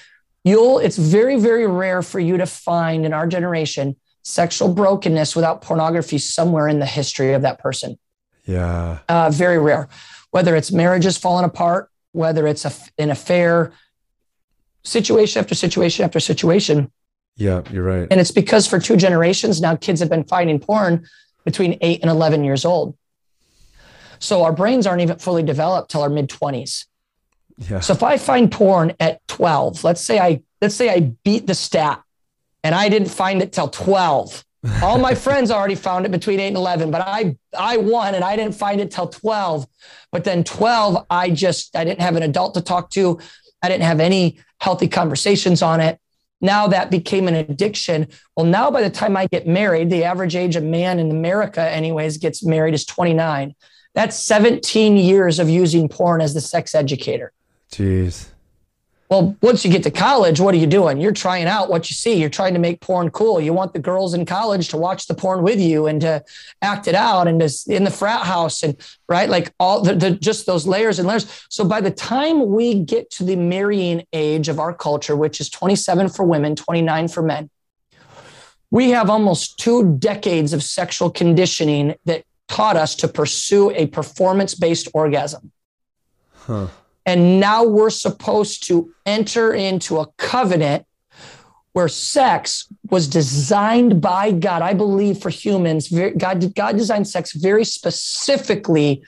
[0.44, 5.62] You'll it's very very rare for you to find in our generation sexual brokenness without
[5.62, 7.98] pornography somewhere in the history of that person.
[8.44, 8.98] Yeah.
[9.08, 9.88] Uh, very rare.
[10.32, 13.72] Whether it's marriages falling apart whether it's a, an affair
[14.86, 16.90] situation after situation after situation.
[17.36, 18.08] Yeah, you're right.
[18.10, 21.06] And it's because for two generations now, kids have been finding porn
[21.44, 22.96] between eight and 11 years old.
[24.18, 26.86] So our brains aren't even fully developed till our mid 20s.
[27.58, 27.80] Yeah.
[27.80, 31.54] So if I find porn at 12, let's say I let's say I beat the
[31.54, 32.02] stat
[32.62, 34.44] and I didn't find it till 12.
[34.82, 38.24] All my friends already found it between 8 and 11, but I I won and
[38.24, 39.66] I didn't find it till 12.
[40.12, 43.18] But then 12 I just I didn't have an adult to talk to.
[43.62, 45.98] I didn't have any healthy conversations on it.
[46.40, 48.08] Now that became an addiction.
[48.36, 51.62] Well, now by the time I get married, the average age of man in America
[51.62, 53.54] anyways gets married is 29.
[53.94, 57.32] That's 17 years of using porn as the sex educator.
[57.72, 58.28] Jeez.
[59.08, 61.00] Well, once you get to college, what are you doing?
[61.00, 62.14] You're trying out what you see.
[62.14, 63.40] You're trying to make porn cool.
[63.40, 66.24] You want the girls in college to watch the porn with you and to
[66.60, 68.76] act it out and to in the frat house and
[69.08, 71.46] right, like all the, the just those layers and layers.
[71.48, 75.48] So by the time we get to the marrying age of our culture, which is
[75.50, 77.48] 27 for women, 29 for men,
[78.72, 84.88] we have almost two decades of sexual conditioning that taught us to pursue a performance-based
[84.94, 85.52] orgasm.
[86.34, 86.68] Huh.
[87.06, 90.84] And now we're supposed to enter into a covenant
[91.72, 94.62] where sex was designed by God.
[94.62, 99.02] I believe for humans, God, God designed sex very specifically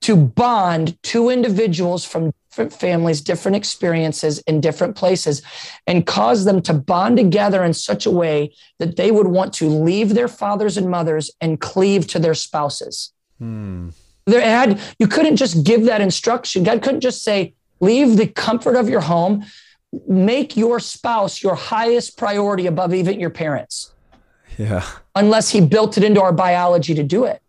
[0.00, 5.42] to bond two individuals from different families, different experiences in different places,
[5.86, 9.68] and cause them to bond together in such a way that they would want to
[9.68, 13.12] leave their fathers and mothers and cleave to their spouses.
[13.38, 13.90] Hmm.
[14.28, 16.62] There had you couldn't just give that instruction.
[16.62, 19.44] God couldn't just say, leave the comfort of your home,
[20.06, 23.92] make your spouse your highest priority above even your parents.
[24.58, 24.84] Yeah.
[25.14, 27.40] Unless he built it into our biology to do it.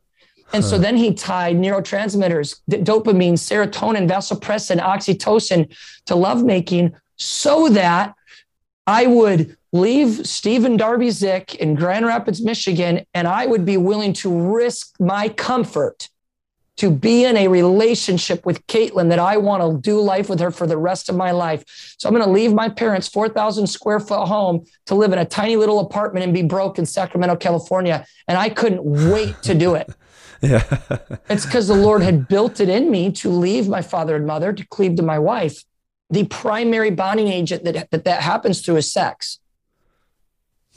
[0.54, 0.70] And huh.
[0.70, 8.16] so then he tied neurotransmitters, dopamine, serotonin, vasopressin, oxytocin to lovemaking so that
[8.88, 14.14] I would leave Stephen Darby Zick in Grand Rapids, Michigan, and I would be willing
[14.14, 16.10] to risk my comfort
[16.80, 20.50] to be in a relationship with Caitlin that I want to do life with her
[20.50, 21.66] for the rest of my life.
[21.98, 25.26] So I'm going to leave my parents' 4,000 square foot home to live in a
[25.26, 28.06] tiny little apartment and be broke in Sacramento, California.
[28.30, 29.94] And I couldn't wait to do it.
[30.42, 30.64] yeah.
[31.30, 34.54] it's because the Lord had built it in me to leave my father and mother
[34.54, 35.66] to cleave to my wife.
[36.10, 39.40] The primary bonding agent that that, that happens through is sex.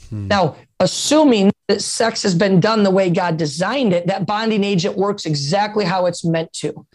[0.09, 0.27] Hmm.
[0.27, 4.97] Now, assuming that sex has been done the way God designed it, that bonding agent
[4.97, 6.85] works exactly how it's meant to.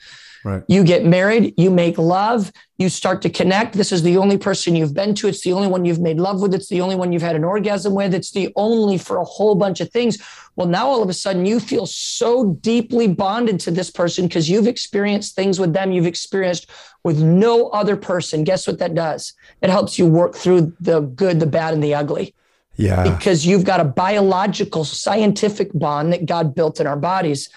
[0.44, 0.62] Right.
[0.68, 3.74] You get married, you make love, you start to connect.
[3.74, 5.27] This is the only person you've been to.
[5.27, 6.55] It's the only one you've made love with.
[6.55, 8.14] It's the only one you've had an orgasm with.
[8.14, 10.18] It's the only for a whole bunch of things.
[10.55, 14.48] Well, now all of a sudden you feel so deeply bonded to this person because
[14.48, 16.70] you've experienced things with them you've experienced
[17.03, 18.44] with no other person.
[18.44, 19.33] Guess what that does?
[19.61, 22.35] It helps you work through the good, the bad, and the ugly.
[22.79, 23.17] Yeah.
[23.17, 27.51] Because you've got a biological, scientific bond that God built in our bodies.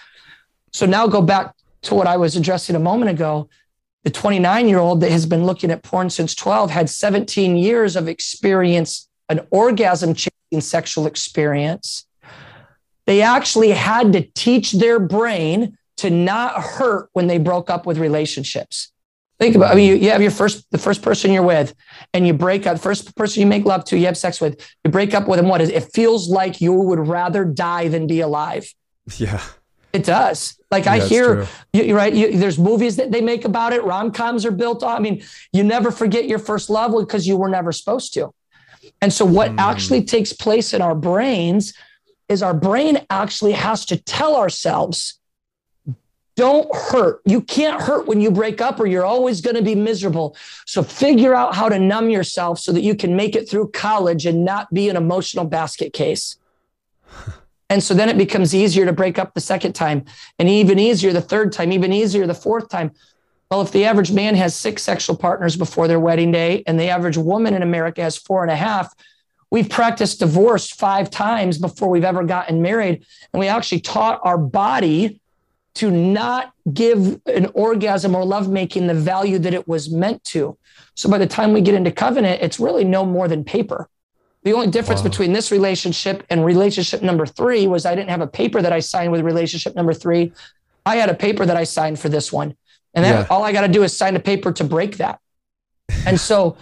[0.74, 1.54] So now go back
[1.84, 3.48] to what I was addressing a moment ago.
[4.04, 7.96] The 29 year old that has been looking at porn since 12 had 17 years
[7.96, 12.08] of experience, an orgasm changing sexual experience.
[13.06, 18.00] They actually had to teach their brain to not hurt when they broke up with
[18.00, 18.92] relationships.
[19.42, 21.74] Think about, I mean, you, you have your first, the first person you're with,
[22.14, 24.64] and you break up, the first person you make love to, you have sex with,
[24.84, 25.48] you break up with them.
[25.48, 25.92] What is it?
[25.94, 28.72] Feels like you would rather die than be alive.
[29.18, 29.42] Yeah.
[29.94, 30.60] It does.
[30.70, 32.14] Like yeah, I hear, you, right?
[32.14, 33.84] You, there's movies that they make about it.
[33.84, 34.96] Rom coms are built on.
[34.96, 38.32] I mean, you never forget your first love because you were never supposed to.
[39.02, 39.60] And so, what mm.
[39.60, 41.74] actually takes place in our brains
[42.30, 45.20] is our brain actually has to tell ourselves,
[46.42, 47.22] don't hurt.
[47.24, 50.36] You can't hurt when you break up, or you're always going to be miserable.
[50.66, 54.26] So figure out how to numb yourself so that you can make it through college
[54.26, 56.38] and not be an emotional basket case.
[57.70, 60.04] And so then it becomes easier to break up the second time,
[60.38, 62.92] and even easier the third time, even easier the fourth time.
[63.50, 66.90] Well, if the average man has six sexual partners before their wedding day, and the
[66.90, 68.94] average woman in America has four and a half,
[69.52, 73.06] we've practiced divorce five times before we've ever gotten married.
[73.32, 75.22] And we actually taught our body
[75.76, 80.58] to not give an orgasm or lovemaking the value that it was meant to.
[80.96, 83.88] So by the time we get into covenant, it's really no more than paper.
[84.44, 85.10] The only difference wow.
[85.10, 88.80] between this relationship and relationship number three was I didn't have a paper that I
[88.80, 90.34] signed with relationship number three.
[90.86, 92.56] I had a paper that I signed for this one.
[92.94, 93.28] And then yeah.
[93.30, 95.20] all I got to do is sign a paper to break that.
[96.06, 96.58] And so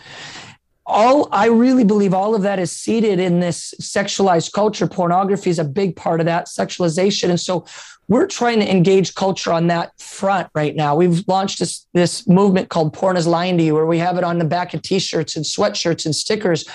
[0.86, 4.88] all I really believe all of that is seated in this sexualized culture.
[4.88, 7.30] Pornography is a big part of that sexualization.
[7.30, 7.66] And so
[8.10, 10.96] we're trying to engage culture on that front right now.
[10.96, 14.24] We've launched this, this movement called Porn is Lying to You, where we have it
[14.24, 16.68] on the back of t-shirts and sweatshirts and stickers.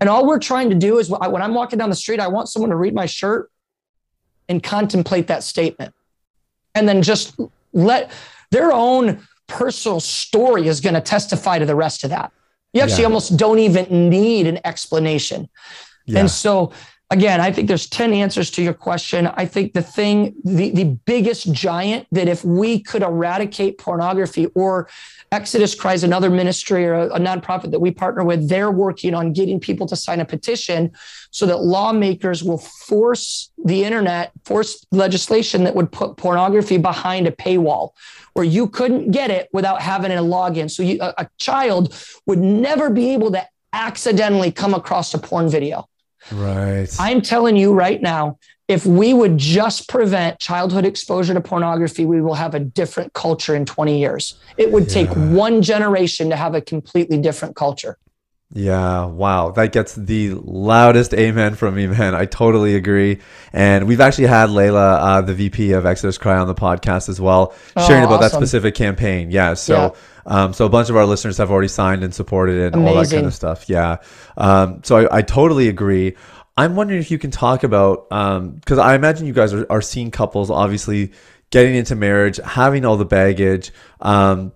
[0.00, 2.50] And all we're trying to do is when I'm walking down the street, I want
[2.50, 3.50] someone to read my shirt
[4.50, 5.94] and contemplate that statement.
[6.74, 7.40] And then just
[7.72, 8.10] let
[8.50, 12.32] their own personal story is going to testify to the rest of that.
[12.74, 13.06] You actually yeah.
[13.06, 15.48] almost don't even need an explanation.
[16.04, 16.20] Yeah.
[16.20, 16.72] And so
[17.12, 19.26] again, I think there's 10 answers to your question.
[19.26, 24.88] I think the thing, the, the biggest giant that if we could eradicate pornography or
[25.30, 29.34] Exodus Cries, another ministry or a, a, nonprofit that we partner with, they're working on
[29.34, 30.90] getting people to sign a petition
[31.30, 37.32] so that lawmakers will force the internet, force legislation that would put pornography behind a
[37.32, 37.90] paywall
[38.32, 40.70] where you couldn't get it without having a login.
[40.70, 41.94] So you, a, a child
[42.26, 45.86] would never be able to accidentally come across a porn video.
[46.30, 46.88] Right.
[46.98, 52.22] I'm telling you right now, if we would just prevent childhood exposure to pornography, we
[52.22, 54.38] will have a different culture in 20 years.
[54.56, 57.98] It would take one generation to have a completely different culture.
[58.54, 59.50] Yeah, wow.
[59.50, 62.14] That gets the loudest amen from me, man.
[62.14, 63.20] I totally agree.
[63.52, 67.18] And we've actually had Laila, uh, the VP of Exodus Cry, on the podcast as
[67.18, 68.40] well, oh, sharing about awesome.
[68.40, 69.30] that specific campaign.
[69.30, 69.54] Yeah.
[69.54, 69.90] So, yeah.
[70.26, 72.88] Um, so a bunch of our listeners have already signed and supported it and Amazing.
[72.96, 73.68] all that kind of stuff.
[73.68, 73.96] Yeah.
[74.36, 76.16] Um, so I, I totally agree.
[76.56, 79.80] I'm wondering if you can talk about because um, I imagine you guys are, are
[79.80, 81.12] seeing couples obviously
[81.50, 84.52] getting into marriage, having all the baggage, um,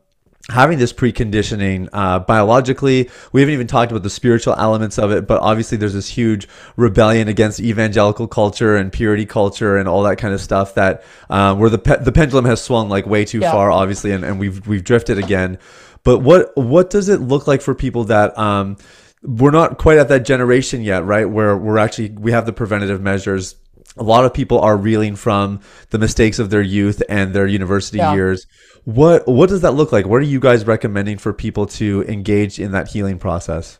[0.50, 3.11] having this preconditioning uh, biologically.
[3.32, 6.46] We haven't even talked about the spiritual elements of it, but obviously there's this huge
[6.76, 11.54] rebellion against evangelical culture and purity culture and all that kind of stuff that uh,
[11.56, 13.50] where the pe- the pendulum has swung like way too yeah.
[13.50, 15.59] far, obviously, and, and we've we've drifted again.
[16.04, 18.76] But what what does it look like for people that um,
[19.22, 21.28] we're not quite at that generation yet, right?
[21.28, 23.56] Where we're actually we have the preventative measures.
[23.96, 27.99] A lot of people are reeling from the mistakes of their youth and their university
[27.99, 28.14] yeah.
[28.14, 28.46] years.
[28.85, 30.07] What what does that look like?
[30.07, 33.79] What are you guys recommending for people to engage in that healing process?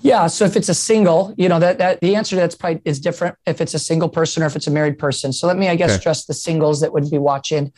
[0.00, 2.82] Yeah, so if it's a single, you know that that the answer to that's probably
[2.84, 5.32] is different if it's a single person or if it's a married person.
[5.32, 6.00] So let me, I guess, okay.
[6.00, 7.72] stress the singles that would be watching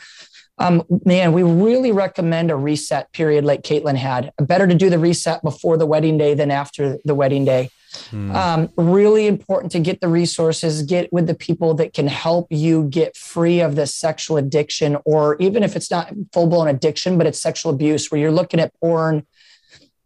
[0.58, 4.32] um, man, we really recommend a reset period like Caitlin had.
[4.38, 7.70] Better to do the reset before the wedding day than after the wedding day.
[8.10, 8.34] Hmm.
[8.34, 12.84] Um, really important to get the resources, get with the people that can help you
[12.84, 17.26] get free of this sexual addiction, or even if it's not full blown addiction, but
[17.26, 19.26] it's sexual abuse where you're looking at porn,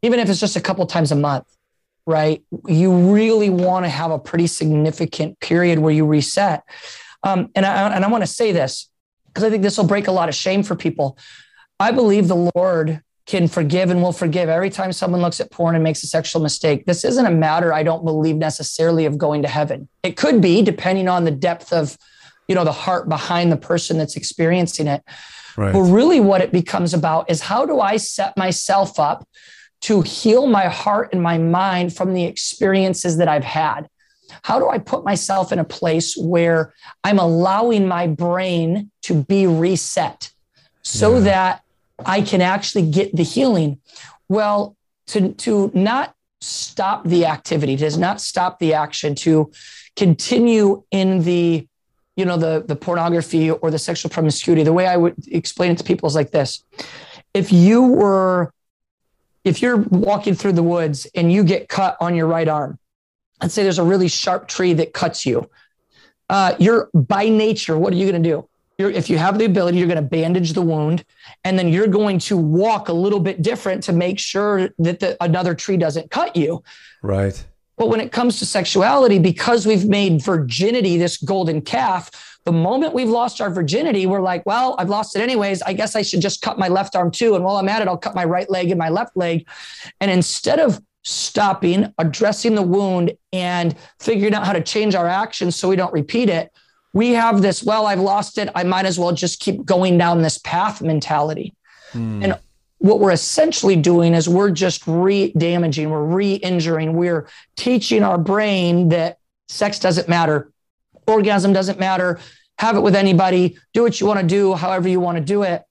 [0.03, 1.47] even if it's just a couple times a month,
[2.07, 2.43] right?
[2.67, 6.63] You really want to have a pretty significant period where you reset.
[7.23, 8.89] Um, and I, and I want to say this
[9.27, 11.19] because I think this will break a lot of shame for people.
[11.81, 15.75] I believe the Lord can forgive and will forgive every time someone looks at porn
[15.75, 16.87] and makes a sexual mistake.
[16.87, 19.87] This isn't a matter, I don't believe necessarily of going to heaven.
[20.03, 21.99] It could be depending on the depth of,
[22.49, 25.03] you know, the heart behind the person that's experiencing it.
[25.59, 25.75] Right.
[25.75, 29.29] But really what it becomes about is how do I set myself up
[29.83, 33.91] to heal my heart and my mind from the experiences that I've had?
[34.43, 36.73] How do I put myself in a place where
[37.05, 40.31] I'm allowing my brain to be reset
[40.83, 41.21] so yeah.
[41.21, 41.63] that
[42.05, 43.81] I can actually get the healing?
[44.29, 44.77] Well,
[45.09, 49.51] to, to not stop the activity, does not stop the action, to
[49.97, 51.67] continue in the
[52.17, 55.79] you know the the pornography or the sexual promiscuity the way i would explain it
[55.79, 56.65] to people is like this
[57.35, 58.53] if you were
[59.45, 62.79] if you're walking through the woods and you get cut on your right arm
[63.41, 65.49] let's say there's a really sharp tree that cuts you.
[66.29, 68.48] Uh, you're by nature, what are you going to do?
[68.79, 71.05] You're, if you have the ability, you're going to bandage the wound,
[71.45, 75.17] and then you're going to walk a little bit different to make sure that the,
[75.23, 76.63] another tree doesn't cut you.
[77.03, 77.45] Right.
[77.77, 82.95] But when it comes to sexuality, because we've made virginity this golden calf, the moment
[82.95, 85.61] we've lost our virginity, we're like, well, I've lost it anyways.
[85.63, 87.35] I guess I should just cut my left arm too.
[87.35, 89.47] And while I'm at it, I'll cut my right leg and my left leg.
[90.01, 95.57] And instead of stopping, addressing the wound, and figuring out how to change our actions
[95.57, 96.51] so we don't repeat it.
[96.93, 98.49] We have this, well, I've lost it.
[98.55, 101.55] I might as well just keep going down this path mentality.
[101.93, 102.25] Mm.
[102.25, 102.39] And
[102.79, 108.19] what we're essentially doing is we're just re damaging, we're re injuring, we're teaching our
[108.19, 110.51] brain that sex doesn't matter,
[111.07, 112.21] orgasm doesn't matter,
[112.59, 115.43] have it with anybody, do what you want to do, however you want to do
[115.43, 115.65] it.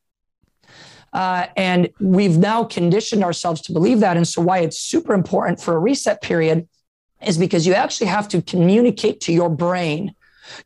[1.14, 4.18] Uh, and we've now conditioned ourselves to believe that.
[4.18, 6.68] And so, why it's super important for a reset period
[7.26, 10.14] is because you actually have to communicate to your brain.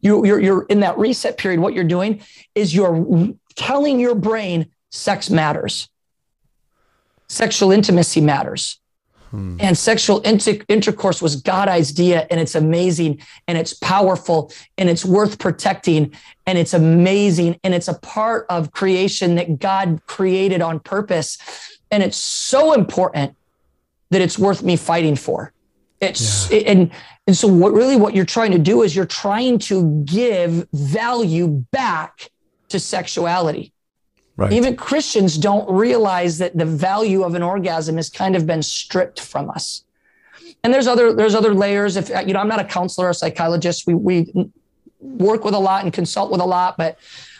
[0.01, 1.59] You, you're, you're in that reset period.
[1.59, 2.21] What you're doing
[2.55, 5.89] is you're telling your brain sex matters,
[7.27, 8.79] sexual intimacy matters.
[9.29, 9.55] Hmm.
[9.61, 15.05] And sexual inter- intercourse was God's idea, and it's amazing, and it's powerful, and it's
[15.05, 16.13] worth protecting,
[16.45, 21.37] and it's amazing, and it's a part of creation that God created on purpose.
[21.89, 23.37] And it's so important
[24.09, 25.53] that it's worth me fighting for.
[26.01, 26.59] It's yeah.
[26.65, 26.91] and
[27.27, 31.47] and so what really what you're trying to do is you're trying to give value
[31.71, 32.29] back
[32.69, 33.73] to sexuality.
[34.35, 34.53] Right.
[34.53, 39.19] Even Christians don't realize that the value of an orgasm has kind of been stripped
[39.19, 39.83] from us.
[40.63, 41.95] And there's other there's other layers.
[41.95, 43.85] If you know, I'm not a counselor or psychologist.
[43.85, 44.33] We we
[44.99, 46.97] work with a lot and consult with a lot, but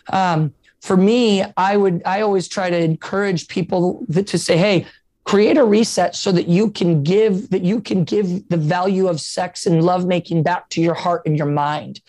[0.09, 4.88] um, for me, I would I always try to encourage people that, to say, hey,
[5.24, 9.22] create a reset so that you can give that you can give the value of
[9.22, 12.01] sex and lovemaking back to your heart and your mind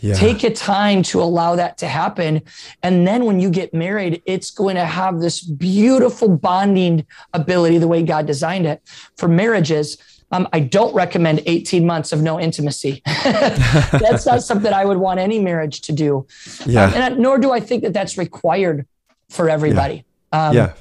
[0.00, 0.14] yeah.
[0.14, 2.42] take a time to allow that to happen
[2.82, 7.88] and then when you get married it's going to have this beautiful bonding ability the
[7.88, 8.82] way god designed it
[9.16, 9.96] for marriages
[10.30, 13.00] um, I don't recommend 18 months of no intimacy.
[13.24, 16.26] that's not something I would want any marriage to do.
[16.66, 16.84] Yeah.
[16.84, 18.86] Um, and I, nor do I think that that's required
[19.30, 20.04] for everybody.
[20.32, 20.48] Yeah.
[20.48, 20.72] Um, yeah.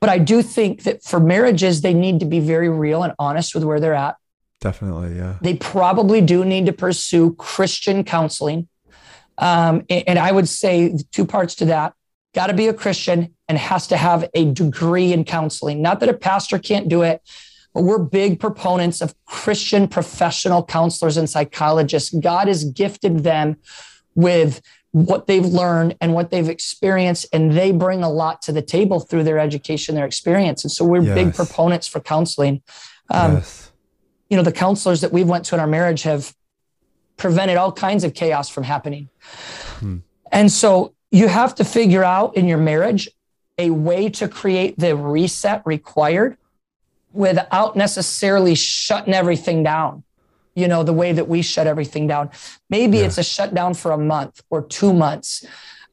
[0.00, 3.54] But I do think that for marriages, they need to be very real and honest
[3.54, 4.16] with where they're at.
[4.60, 5.36] Definitely, yeah.
[5.40, 8.68] They probably do need to pursue Christian counseling.
[9.38, 11.94] Um, and I would say two parts to that
[12.34, 15.82] got to be a Christian and has to have a degree in counseling.
[15.82, 17.22] Not that a pastor can't do it,
[17.74, 22.14] but we're big proponents of Christian professional counselors and psychologists.
[22.14, 23.56] God has gifted them
[24.14, 24.60] with
[24.92, 28.98] what they've learned and what they've experienced and they bring a lot to the table
[28.98, 31.14] through their education their experience and so we're yes.
[31.14, 32.60] big proponents for counseling
[33.10, 33.70] um, yes.
[34.28, 36.34] you know the counselors that we've went to in our marriage have
[37.16, 39.08] prevented all kinds of chaos from happening
[39.78, 39.98] hmm.
[40.32, 43.08] and so you have to figure out in your marriage
[43.58, 46.36] a way to create the reset required
[47.12, 50.02] without necessarily shutting everything down
[50.54, 52.30] you know, the way that we shut everything down.
[52.68, 53.04] Maybe yeah.
[53.04, 55.44] it's a shutdown for a month or two months.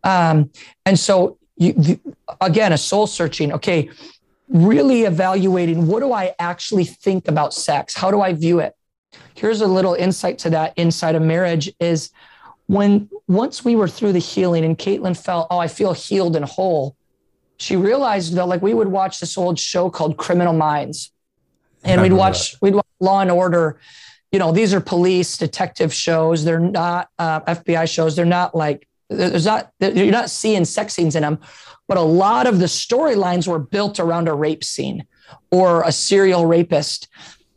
[0.04, 0.52] Um,
[0.86, 2.00] and so, you, the,
[2.42, 3.90] again, a soul searching, okay,
[4.50, 7.96] really evaluating what do I actually think about sex?
[7.96, 8.76] How do I view it?
[9.36, 12.12] Here's a little insight to that inside of marriage is
[12.68, 16.46] when once we were through the healing and Caitlin felt, oh, I feel healed and
[16.46, 16.96] whole.
[17.58, 21.12] She realized that like we would watch this old show called Criminal Minds.
[21.84, 22.62] And we'd watch, that.
[22.62, 23.80] we'd watch Law and Order
[24.32, 26.44] you know, these are police detective shows.
[26.44, 28.16] They're not uh, FBI shows.
[28.16, 31.40] They're not like there's not you're not seeing sex scenes in them,
[31.88, 35.06] but a lot of the storylines were built around a rape scene
[35.52, 37.08] or a serial rapist.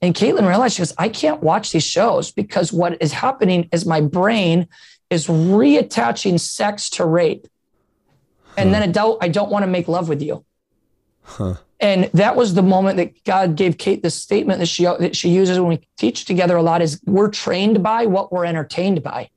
[0.03, 3.85] And Caitlin realized she goes, I can't watch these shows because what is happening is
[3.85, 4.68] my brain
[5.11, 7.47] is reattaching sex to rape.
[8.57, 10.45] And then adult, I don't want to make love with you.
[11.23, 11.55] Huh.
[11.81, 15.31] And that was the moment that God gave Kate this statement that she that she
[15.31, 19.31] uses when we teach together a lot is we're trained by what we're entertained by.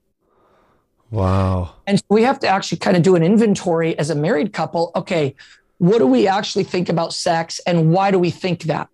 [1.10, 1.76] Wow.
[1.88, 4.92] And so we have to actually kind of do an inventory as a married couple.
[4.96, 5.36] Okay,
[5.78, 8.90] what do we actually think about sex and why do we think that?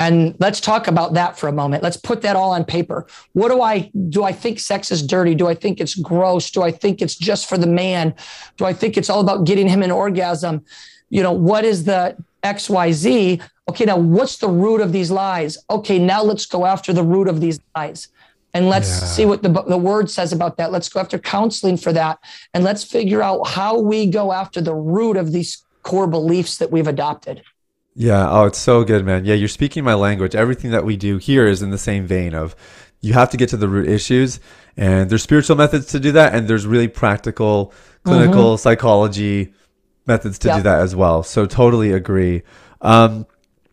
[0.00, 1.82] And let's talk about that for a moment.
[1.82, 3.06] Let's put that all on paper.
[3.34, 4.24] What do I do?
[4.24, 5.34] I think sex is dirty.
[5.34, 6.50] Do I think it's gross?
[6.50, 8.14] Do I think it's just for the man?
[8.56, 10.64] Do I think it's all about getting him an orgasm?
[11.10, 13.42] You know, what is the XYZ.
[13.68, 15.58] Okay, now what's the root of these lies?
[15.68, 18.08] Okay, now let's go after the root of these lies.
[18.52, 19.06] And let's yeah.
[19.06, 20.72] see what the, the word says about that.
[20.72, 22.18] Let's go after counseling for that.
[22.52, 26.70] And let's figure out how we go after the root of these core beliefs that
[26.72, 27.42] we've adopted.
[27.94, 28.28] Yeah.
[28.28, 29.24] Oh, it's so good, man.
[29.24, 30.34] Yeah, you're speaking my language.
[30.34, 32.56] Everything that we do here is in the same vein of
[33.00, 34.40] you have to get to the root issues.
[34.76, 36.34] And there's spiritual methods to do that.
[36.34, 38.60] And there's really practical clinical mm-hmm.
[38.60, 39.54] psychology
[40.10, 41.22] methods to do that as well.
[41.22, 42.42] So totally agree.
[42.80, 43.26] Um,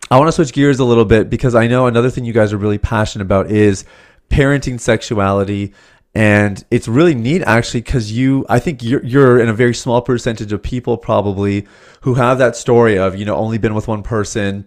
[0.09, 2.53] I want to switch gears a little bit because I know another thing you guys
[2.53, 3.83] are really passionate about is
[4.29, 5.73] parenting sexuality.
[6.15, 10.01] And it's really neat actually because you, I think you're, you're in a very small
[10.01, 11.67] percentage of people probably
[12.01, 14.65] who have that story of, you know, only been with one person,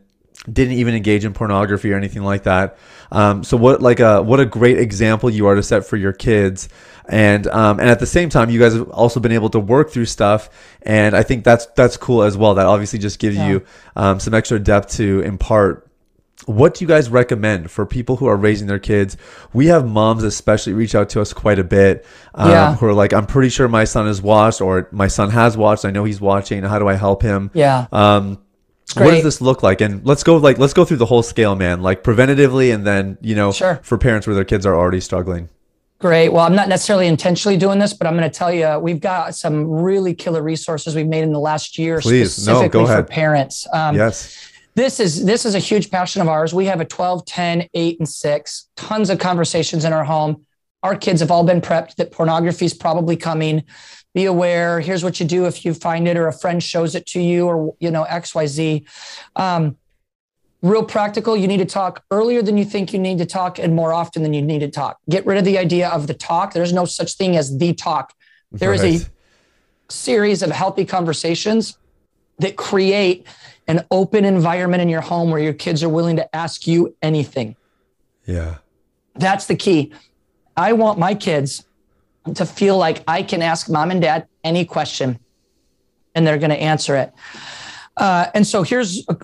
[0.51, 2.79] didn't even engage in pornography or anything like that.
[3.13, 6.13] Um, so what like a what a great example you are to set for your
[6.13, 6.69] kids
[7.11, 9.91] and um, and at the same time, you guys have also been able to work
[9.91, 10.49] through stuff,
[10.83, 12.55] and I think that's that's cool as well.
[12.55, 13.49] That obviously just gives yeah.
[13.49, 13.67] you
[13.97, 15.89] um, some extra depth to impart.
[16.47, 19.17] What do you guys recommend for people who are raising their kids?
[19.53, 22.75] We have moms especially reach out to us quite a bit, um, yeah.
[22.77, 25.85] who are like, "I'm pretty sure my son has watched, or my son has watched.
[25.85, 26.63] I know he's watching.
[26.63, 27.87] How do I help him?" Yeah.
[28.97, 29.81] What does this look like?
[29.81, 31.83] And let's go like let's go through the whole scale, man.
[31.83, 33.81] Like preventatively, and then you know, sure.
[33.83, 35.49] for parents where their kids are already struggling.
[36.01, 36.31] Great.
[36.31, 39.35] Well, I'm not necessarily intentionally doing this, but I'm going to tell you we've got
[39.35, 42.33] some really killer resources we've made in the last year Please.
[42.33, 43.67] specifically no, for parents.
[43.75, 44.51] Um, yes.
[44.75, 46.55] This is this is a huge passion of ours.
[46.55, 48.69] We have a 12, 10, 8, and 6.
[48.77, 50.47] Tons of conversations in our home.
[50.83, 53.65] Our kids have all been prepped that pornography is probably coming.
[54.15, 54.81] Be aware.
[54.81, 57.47] Here's what you do if you find it or a friend shows it to you
[57.47, 58.87] or you know XYZ.
[59.37, 59.77] Um,
[60.63, 63.75] real practical you need to talk earlier than you think you need to talk and
[63.75, 66.53] more often than you need to talk get rid of the idea of the talk
[66.53, 68.13] there's no such thing as the talk
[68.53, 68.85] There right.
[68.85, 69.11] is a
[69.91, 71.79] series of healthy conversations
[72.41, 73.27] that create
[73.67, 77.55] an open environment in your home where your kids are willing to ask you anything.
[78.27, 78.57] Yeah.
[79.15, 79.93] That's the key.
[80.57, 81.65] I want my kids
[82.35, 85.19] to feel like I can ask mom and dad any question
[86.15, 87.13] and they're going to answer it.
[87.97, 89.15] Uh, and so here's uh,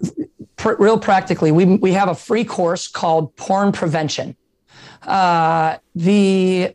[0.57, 4.37] pr- real practically we, we have a free course called Porn Prevention.
[5.03, 6.75] Uh, the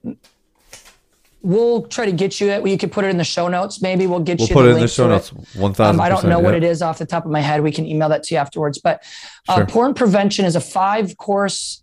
[1.41, 2.65] we'll try to get you it.
[2.65, 3.81] You could put it in the show notes.
[3.81, 4.53] Maybe we'll get we'll you.
[4.53, 5.29] put it in the show notes.
[5.55, 5.99] One thousand.
[5.99, 6.45] Um, I don't know yeah.
[6.45, 7.61] what it is off the top of my head.
[7.61, 8.79] We can email that to you afterwards.
[8.79, 9.03] But
[9.47, 9.65] uh, sure.
[9.65, 11.80] porn prevention is a five course,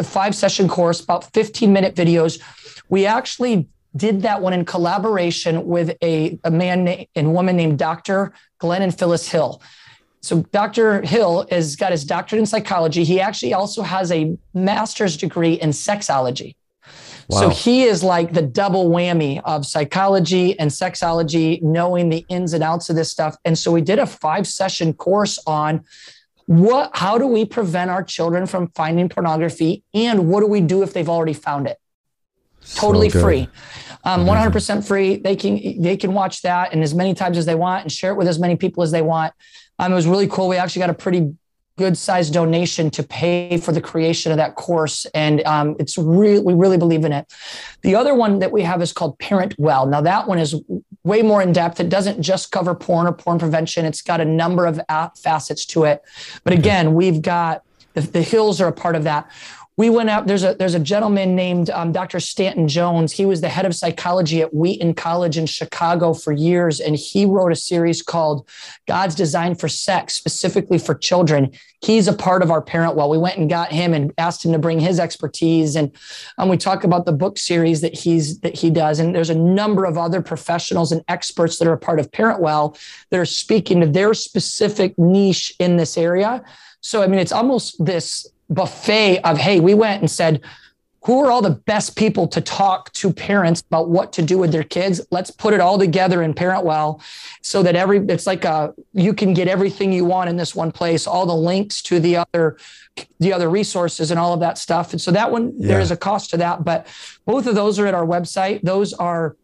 [0.00, 2.40] a five session course, about fifteen minute videos.
[2.88, 7.78] We actually did that one in collaboration with a, a man na- and woman named
[7.78, 8.32] Dr.
[8.58, 9.60] Glenn and Phyllis Hill.
[10.22, 11.02] So Dr.
[11.02, 13.04] Hill has got his doctorate in psychology.
[13.04, 16.54] He actually also has a master's degree in sexology.
[17.28, 17.40] Wow.
[17.40, 22.62] So he is like the double whammy of psychology and sexology, knowing the ins and
[22.62, 23.36] outs of this stuff.
[23.44, 25.84] And so we did a five session course on
[26.50, 30.82] what, how do we prevent our children from finding pornography and what do we do
[30.82, 31.78] if they've already found it?
[32.74, 33.48] Totally so free.
[34.02, 35.14] Um, 100% free.
[35.14, 38.10] They can, they can watch that and as many times as they want and share
[38.10, 39.32] it with as many people as they want.
[39.78, 40.48] Um, it was really cool.
[40.48, 41.36] We actually got a pretty
[41.78, 45.06] good sized donation to pay for the creation of that course.
[45.14, 47.32] And um, it's really, we really believe in it.
[47.82, 49.86] The other one that we have is called Parent Well.
[49.86, 50.60] Now, that one is
[51.04, 51.80] way more in depth.
[51.80, 54.80] It doesn't just cover porn or porn prevention, it's got a number of
[55.16, 56.02] facets to it.
[56.44, 57.62] But again, we've got
[57.94, 59.30] the, the hills are a part of that
[59.80, 60.26] we went out.
[60.26, 62.20] There's a there's a gentleman named um, Dr.
[62.20, 63.12] Stanton Jones.
[63.12, 67.24] He was the head of psychology at Wheaton College in Chicago for years, and he
[67.24, 68.46] wrote a series called
[68.86, 71.52] "God's Design for Sex," specifically for children.
[71.80, 73.08] He's a part of our parent well.
[73.08, 75.90] We went and got him and asked him to bring his expertise, and
[76.36, 78.98] um, we talk about the book series that he's that he does.
[78.98, 82.42] And there's a number of other professionals and experts that are a part of Parent
[82.42, 82.76] Well
[83.08, 86.44] that are speaking to their specific niche in this area.
[86.82, 90.42] So I mean, it's almost this buffet of, hey, we went and said,
[91.04, 94.52] who are all the best people to talk to parents about what to do with
[94.52, 95.00] their kids?
[95.10, 97.00] Let's put it all together in parent well
[97.40, 100.70] so that every it's like a you can get everything you want in this one
[100.70, 102.58] place all the links to the other
[103.18, 104.92] the other resources and all of that stuff.
[104.92, 105.68] And so that one yeah.
[105.68, 106.86] there is a cost to that but
[107.24, 108.60] both of those are at our website.
[108.60, 109.36] Those are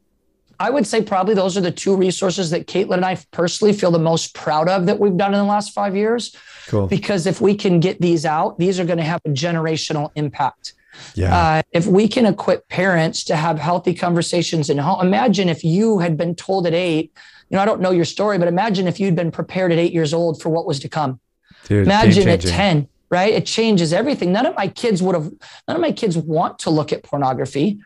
[0.59, 3.91] I would say probably those are the two resources that Caitlin and I personally feel
[3.91, 6.35] the most proud of that we've done in the last five years.
[6.69, 6.87] Cool.
[6.87, 10.75] Because if we can get these out, these are going to have a generational impact.
[11.15, 11.37] Yeah.
[11.37, 15.99] Uh, if we can equip parents to have healthy conversations in home, imagine if you
[15.99, 17.13] had been told at eight,
[17.51, 19.93] you know, I don't know your story, but imagine if you'd been prepared at eight
[19.93, 21.21] years old for what was to come.
[21.65, 23.33] Dude, imagine at 10, right?
[23.33, 24.33] It changes everything.
[24.33, 25.31] None of my kids would have,
[25.69, 27.81] none of my kids want to look at pornography.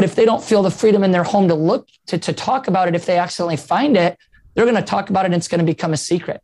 [0.00, 2.68] But if they don't feel the freedom in their home to look to, to talk
[2.68, 4.16] about it, if they accidentally find it,
[4.54, 6.42] they're going to talk about it and it's going to become a secret.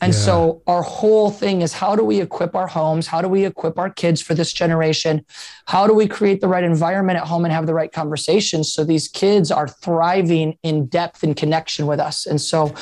[0.00, 0.18] And yeah.
[0.18, 3.06] so our whole thing is how do we equip our homes?
[3.06, 5.26] How do we equip our kids for this generation?
[5.66, 8.84] How do we create the right environment at home and have the right conversations so
[8.84, 12.24] these kids are thriving in depth and connection with us?
[12.24, 12.74] And so,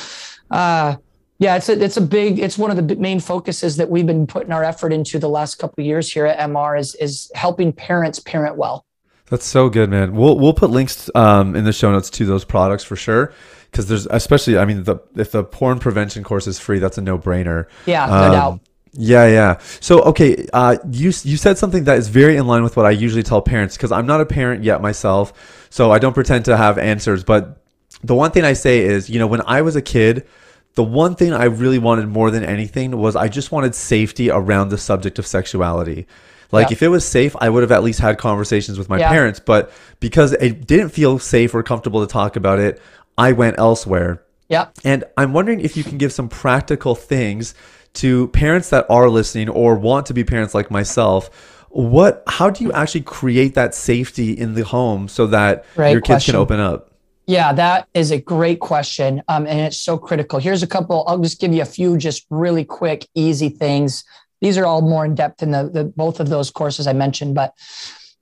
[0.53, 0.95] uh,
[1.41, 4.29] yeah, it's a, it's a big, it's one of the main focuses that we've been
[4.29, 7.73] putting our effort into the last couple of years here at MR is, is helping
[7.73, 8.86] parents parent well.
[9.29, 10.15] That's so good, man.
[10.15, 13.33] We'll we'll put links um, in the show notes to those products for sure.
[13.71, 17.03] Because there's especially, I mean, the if the porn prevention course is free, that's a
[17.03, 17.67] no brainer.
[17.85, 18.61] Yeah, no um, doubt.
[18.99, 19.59] Yeah, yeah.
[19.81, 22.91] So, okay, uh, you you said something that is very in line with what I
[22.91, 26.57] usually tell parents because I'm not a parent yet myself, so I don't pretend to
[26.57, 27.23] have answers.
[27.25, 27.63] But
[28.03, 30.27] the one thing I say is, you know, when I was a kid,
[30.75, 34.71] the one thing I really wanted more than anything was I just wanted safety around
[34.71, 36.07] the subject of sexuality.
[36.53, 36.75] Like yeah.
[36.75, 39.09] if it was safe, I would have at least had conversations with my yeah.
[39.09, 39.41] parents.
[39.41, 42.81] But because it didn't feel safe or comfortable to talk about it,
[43.19, 44.23] I went elsewhere.
[44.49, 44.69] Yeah.
[44.85, 47.55] And I'm wondering if you can give some practical things
[47.95, 51.65] to parents that are listening or want to be parents like myself.
[51.71, 56.01] What how do you actually create that safety in the home so that great your
[56.01, 56.33] kids question.
[56.33, 56.93] can open up?
[57.27, 59.21] Yeah, that is a great question.
[59.29, 60.39] Um, and it's so critical.
[60.39, 64.05] Here's a couple, I'll just give you a few just really quick, easy things
[64.41, 67.35] these are all more in depth in the, the both of those courses I mentioned.
[67.35, 67.55] But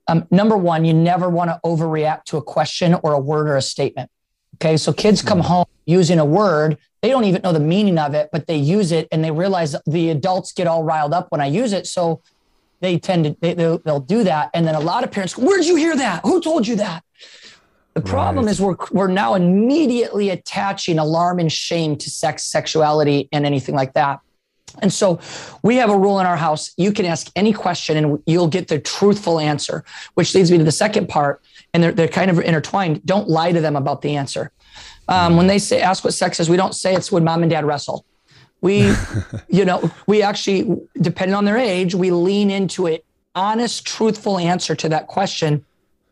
[0.07, 3.57] um, number one, you never want to overreact to a question or a word or
[3.57, 4.09] a statement.
[4.55, 5.47] Okay, so kids come mm-hmm.
[5.47, 8.91] home using a word, they don't even know the meaning of it, but they use
[8.91, 11.85] it and they realize the adults get all riled up when I use it.
[11.87, 12.21] So
[12.79, 15.43] they tend to they, they'll, they'll do that, and then a lot of parents, go,
[15.43, 16.21] where did you hear that?
[16.23, 17.03] Who told you that?
[17.93, 18.51] The problem right.
[18.51, 23.93] is we're we're now immediately attaching alarm and shame to sex, sexuality, and anything like
[23.93, 24.19] that.
[24.81, 25.19] And so
[25.63, 26.73] we have a rule in our house.
[26.77, 29.85] You can ask any question and you'll get the truthful answer,
[30.15, 31.41] which leads me to the second part.
[31.73, 33.05] and they're, they're kind of intertwined.
[33.05, 34.51] Don't lie to them about the answer.
[35.07, 37.49] Um, when they say ask what sex is, we don't say it's when mom and
[37.49, 38.05] dad wrestle.
[38.61, 38.93] We,
[39.49, 42.99] you know, we actually, depending on their age, we lean into an
[43.35, 45.63] honest, truthful answer to that question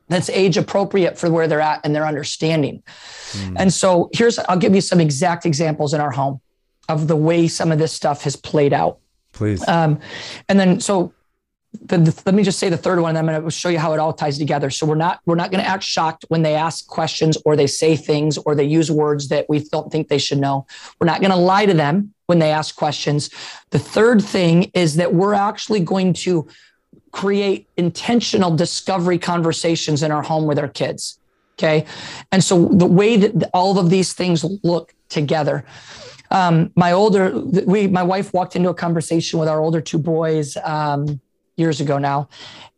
[0.09, 2.83] that's age appropriate for where they're at and their understanding.
[3.31, 3.55] Mm.
[3.57, 6.41] And so here's, I'll give you some exact examples in our home
[6.89, 8.99] of the way some of this stuff has played out.
[9.31, 9.67] Please.
[9.67, 9.99] Um,
[10.47, 11.13] and then, so
[11.81, 13.15] the, the, let me just say the third one.
[13.15, 14.69] And I'm going to show you how it all ties together.
[14.69, 17.67] So we're not we're not going to act shocked when they ask questions or they
[17.67, 20.65] say things or they use words that we don't think they should know.
[20.99, 23.29] We're not going to lie to them when they ask questions.
[23.71, 26.47] The third thing is that we're actually going to
[27.11, 31.19] create intentional discovery conversations in our home with our kids.
[31.57, 31.85] Okay,
[32.31, 35.65] and so the way that all of these things look together.
[36.33, 40.57] Um, my older, we, my wife walked into a conversation with our older two boys.
[40.63, 41.21] Um,
[41.55, 42.29] years ago now.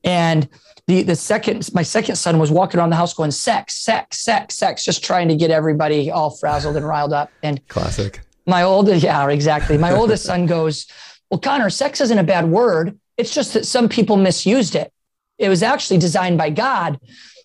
[0.03, 0.47] And
[0.87, 4.55] the the second my second son was walking around the house going sex, sex, sex,
[4.55, 7.31] sex, just trying to get everybody all frazzled and riled up.
[7.41, 8.21] And classic.
[8.45, 9.77] My oldest, yeah, exactly.
[9.77, 10.85] My oldest son goes,
[11.31, 12.99] Well, Connor, sex isn't a bad word.
[13.17, 14.93] It's just that some people misused it.
[15.39, 16.99] It was actually designed by God.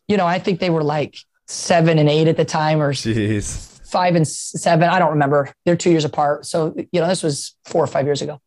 [0.08, 3.70] You know, I think they were like seven and eight at the time, or Jeez.
[3.91, 4.88] Five and seven.
[4.88, 5.53] I don't remember.
[5.64, 6.47] They're two years apart.
[6.47, 8.41] So, you know, this was four or five years ago.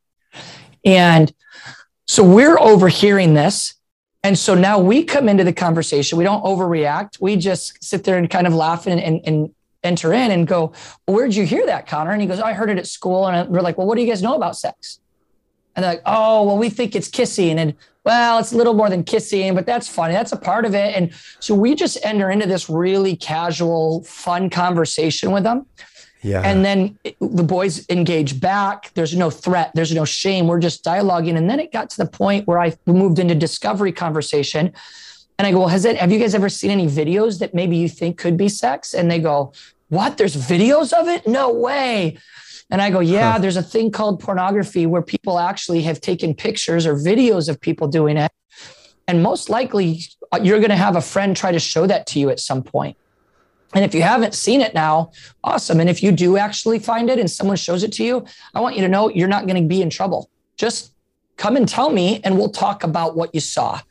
[0.85, 1.33] And
[2.07, 3.75] so we're overhearing this.
[4.23, 6.17] And so now we come into the conversation.
[6.17, 7.19] We don't overreact.
[7.19, 10.71] We just sit there and kind of laugh and, and, and enter in and go,
[11.07, 12.11] well, where'd you hear that, Connor?
[12.11, 13.27] And he goes, oh, I heard it at school.
[13.27, 14.99] And we're like, well, what do you guys know about sex?
[15.75, 17.59] And they're like, oh, well, we think it's kissing.
[17.59, 20.13] And well, it's a little more than kissing, but that's funny.
[20.13, 20.95] That's a part of it.
[20.95, 25.65] And so we just enter into this really casual, fun conversation with them.
[26.21, 26.41] Yeah.
[26.41, 28.91] And then it, the boys engage back.
[28.93, 29.71] There's no threat.
[29.73, 30.47] There's no shame.
[30.47, 31.37] We're just dialoguing.
[31.37, 34.73] And then it got to the point where I moved into discovery conversation.
[35.37, 37.75] And I go, well, has it, have you guys ever seen any videos that maybe
[37.75, 38.93] you think could be sex?
[38.93, 39.51] And they go,
[39.89, 40.17] what?
[40.17, 41.27] There's videos of it?
[41.27, 42.17] No way.
[42.69, 43.39] And I go, yeah, huh.
[43.39, 47.87] there's a thing called pornography where people actually have taken pictures or videos of people
[47.87, 48.31] doing it.
[49.07, 50.01] And most likely,
[50.31, 52.63] uh, you're going to have a friend try to show that to you at some
[52.63, 52.97] point.
[53.73, 55.11] And if you haven't seen it now,
[55.43, 55.79] awesome.
[55.79, 58.75] And if you do actually find it and someone shows it to you, I want
[58.75, 60.29] you to know you're not going to be in trouble.
[60.57, 60.93] Just
[61.37, 63.81] come and tell me, and we'll talk about what you saw.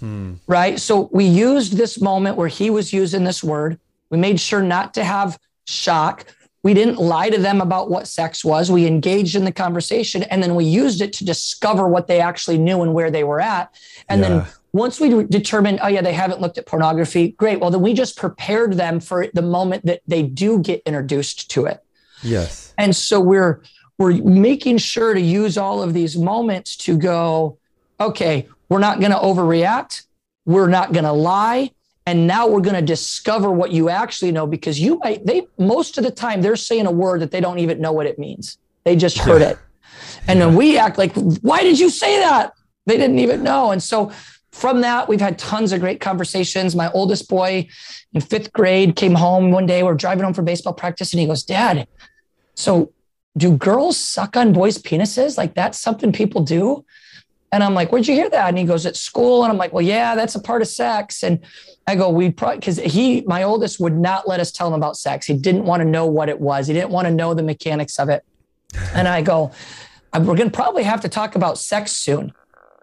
[0.00, 0.34] Hmm.
[0.46, 0.80] Right.
[0.80, 3.78] So we used this moment where he was using this word.
[4.10, 6.24] We made sure not to have shock.
[6.62, 8.70] We didn't lie to them about what sex was.
[8.70, 12.58] We engaged in the conversation and then we used it to discover what they actually
[12.58, 13.74] knew and where they were at.
[14.08, 14.28] And yeah.
[14.28, 17.60] then once we determined, oh yeah, they haven't looked at pornography, great.
[17.60, 21.66] Well, then we just prepared them for the moment that they do get introduced to
[21.66, 21.82] it.
[22.22, 22.74] Yes.
[22.76, 23.62] And so we're
[23.98, 27.58] we're making sure to use all of these moments to go,
[28.00, 30.06] okay, we're not going to overreact,
[30.46, 31.70] we're not going to lie,
[32.06, 35.98] and now we're going to discover what you actually know because you might they most
[35.98, 38.58] of the time they're saying a word that they don't even know what it means.
[38.84, 39.58] They just heard it.
[40.26, 40.46] And yeah.
[40.46, 42.52] then we act like, why did you say that?
[42.86, 43.70] They didn't even know.
[43.70, 44.10] And so
[44.52, 46.74] from that, we've had tons of great conversations.
[46.74, 47.68] My oldest boy
[48.12, 49.82] in fifth grade came home one day.
[49.82, 51.86] We're driving home from baseball practice, and he goes, Dad,
[52.54, 52.92] so
[53.36, 55.38] do girls suck on boys' penises?
[55.38, 56.84] Like that's something people do?
[57.52, 58.48] And I'm like, where'd you hear that?
[58.48, 59.42] And he goes, at school.
[59.42, 61.24] And I'm like, well, yeah, that's a part of sex.
[61.24, 61.40] And
[61.86, 64.96] I go, we probably, because he, my oldest, would not let us tell him about
[64.96, 65.26] sex.
[65.26, 67.98] He didn't want to know what it was, he didn't want to know the mechanics
[67.98, 68.24] of it.
[68.94, 69.50] And I go,
[70.14, 72.32] we're going to probably have to talk about sex soon.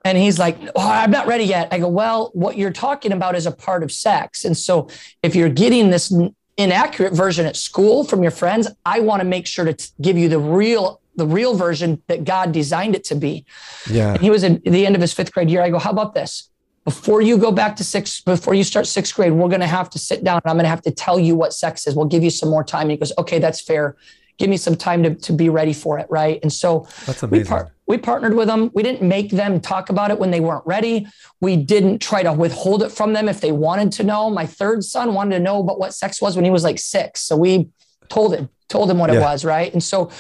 [0.04, 1.68] And he's like, oh, I'm not ready yet.
[1.72, 4.46] I go, well, what you're talking about is a part of sex.
[4.46, 4.90] And so
[5.22, 6.14] if you're getting this
[6.58, 10.18] inaccurate version at school from your friends, I want to make sure to t- give
[10.18, 13.46] you the real the real version that God designed it to be.
[13.90, 14.14] Yeah.
[14.14, 15.62] And he was in the end of his fifth grade year.
[15.62, 16.50] I go, how about this?
[16.86, 19.90] Before you go back to sixth, before you start sixth grade, we're going to have
[19.90, 21.96] to sit down and I'm going to have to tell you what sex is.
[21.96, 22.84] We'll give you some more time.
[22.84, 23.98] And he goes, okay, that's fair
[24.38, 26.08] give me some time to, to be ready for it.
[26.10, 26.40] Right.
[26.42, 27.46] And so That's amazing.
[27.46, 28.72] we, par- we partnered with them.
[28.74, 31.08] We didn't make them talk about it when they weren't ready.
[31.42, 34.30] We didn't try to withhold it from them if they wanted to know.
[34.30, 37.22] My third son wanted to know about what sex was when he was like six.
[37.22, 37.70] So we
[38.10, 39.20] told him, told him what yeah.
[39.20, 39.46] it was.
[39.46, 39.72] Right.
[39.72, 40.12] And so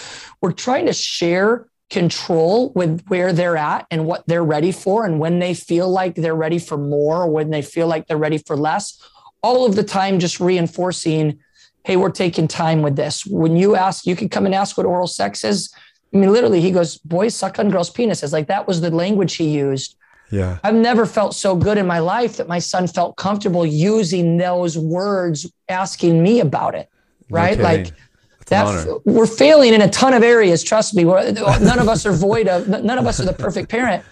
[0.42, 5.20] we're trying to share control with where they're at and what they're ready for and
[5.20, 8.38] when they feel like they're ready for more or when they feel like they're ready
[8.38, 9.02] for less
[9.42, 11.40] all of the time just reinforcing
[11.88, 13.26] hey, we're taking time with this.
[13.26, 15.74] When you ask, you can come and ask what oral sex is.
[16.14, 18.34] I mean, literally, he goes, boys suck on girls' penises.
[18.34, 19.96] Like that was the language he used.
[20.30, 20.58] Yeah.
[20.66, 24.78] I've never felt so good in my life that my son felt comfortable using those
[24.78, 26.90] words, asking me about it.
[27.30, 27.60] Right.
[27.60, 27.92] Like
[28.48, 30.64] that we're failing in a ton of areas.
[30.64, 31.06] Trust me.
[31.06, 34.04] We're, none of us are void of, none of us are the perfect parent.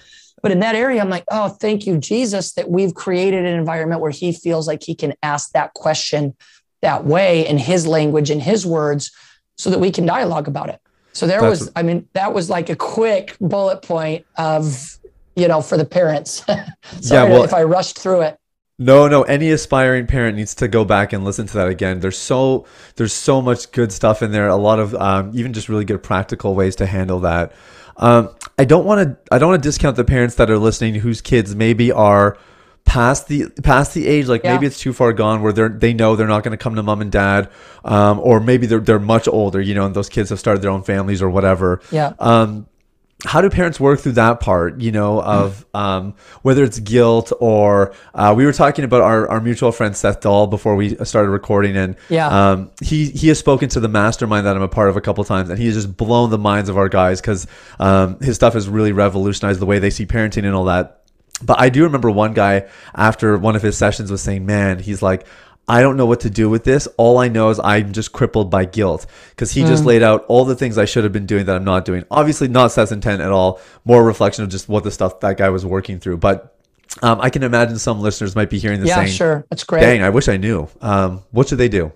[0.42, 4.02] But in that area, I'm like, oh, thank you, Jesus, that we've created an environment
[4.02, 6.36] where he feels like he can ask that question
[6.82, 9.12] that way in his language, in his words,
[9.58, 10.80] so that we can dialogue about it.
[11.14, 15.00] So there That's was, I mean, that was like a quick bullet point of,
[15.36, 16.44] you know, for the parents.
[16.46, 16.64] Sorry
[17.10, 18.38] yeah, well, if I rushed through it.
[18.78, 19.24] No, no.
[19.24, 22.02] Any aspiring parent needs to go back and listen to that again.
[22.02, 22.66] There's so
[22.96, 24.50] there's so much good stuff in there.
[24.50, 27.54] A lot of um, even just really good practical ways to handle that.
[27.98, 30.96] Um, I don't want to I don't want to discount the parents that are listening
[30.96, 32.38] whose kids maybe are
[32.84, 34.54] past the past the age like yeah.
[34.54, 36.84] maybe it's too far gone where they're they know they're not going to come to
[36.84, 37.50] mom and dad
[37.84, 40.70] um, or maybe they're they're much older you know and those kids have started their
[40.70, 42.68] own families or whatever yeah um,
[43.26, 46.14] how do parents work through that part you know of um,
[46.44, 50.48] whether it's guilt or uh, we were talking about our, our mutual friend seth dahl
[50.48, 54.56] before we started recording and yeah um, he he has spoken to the mastermind that
[54.56, 56.90] i'm a part of a couple times and he's just blown the minds of our
[56.90, 57.48] guys because
[57.80, 61.02] um, his stuff has really revolutionized the way they see parenting and all that
[61.42, 65.02] but I do remember one guy after one of his sessions was saying, "Man, he's
[65.02, 65.26] like."
[65.68, 66.88] I don't know what to do with this.
[66.98, 69.68] All I know is I'm just crippled by guilt because he mm.
[69.68, 72.04] just laid out all the things I should have been doing that I'm not doing.
[72.12, 73.60] Obviously, not Seth's intent at all.
[73.84, 76.18] More reflection of just what the stuff that guy was working through.
[76.18, 76.56] But
[77.02, 78.90] um, I can imagine some listeners might be hearing this.
[78.90, 79.82] Yeah, saying, sure, that's great.
[79.82, 80.68] Dang, I wish I knew.
[80.82, 81.92] Um, what should they do?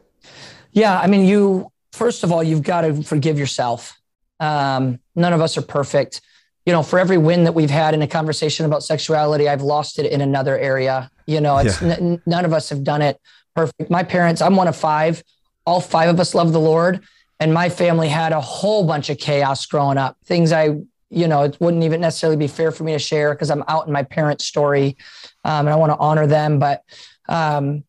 [0.71, 3.99] Yeah, I mean, you first of all, you've got to forgive yourself.
[4.39, 6.21] Um, none of us are perfect
[6.65, 9.97] you know, for every win that we've had in a conversation about sexuality, I've lost
[9.97, 11.09] it in another area.
[11.25, 11.95] You know, it's yeah.
[11.99, 13.19] n- none of us have done it
[13.59, 13.89] perfect.
[13.89, 15.21] My parents, I'm one of five.
[15.65, 17.01] All five of us love the Lord,
[17.41, 20.17] and my family had a whole bunch of chaos growing up.
[20.23, 20.77] Things I,
[21.09, 23.85] you know, it wouldn't even necessarily be fair for me to share because I'm out
[23.85, 24.95] in my parents' story,
[25.43, 26.57] um, and I want to honor them.
[26.57, 26.83] But,
[27.27, 27.83] um,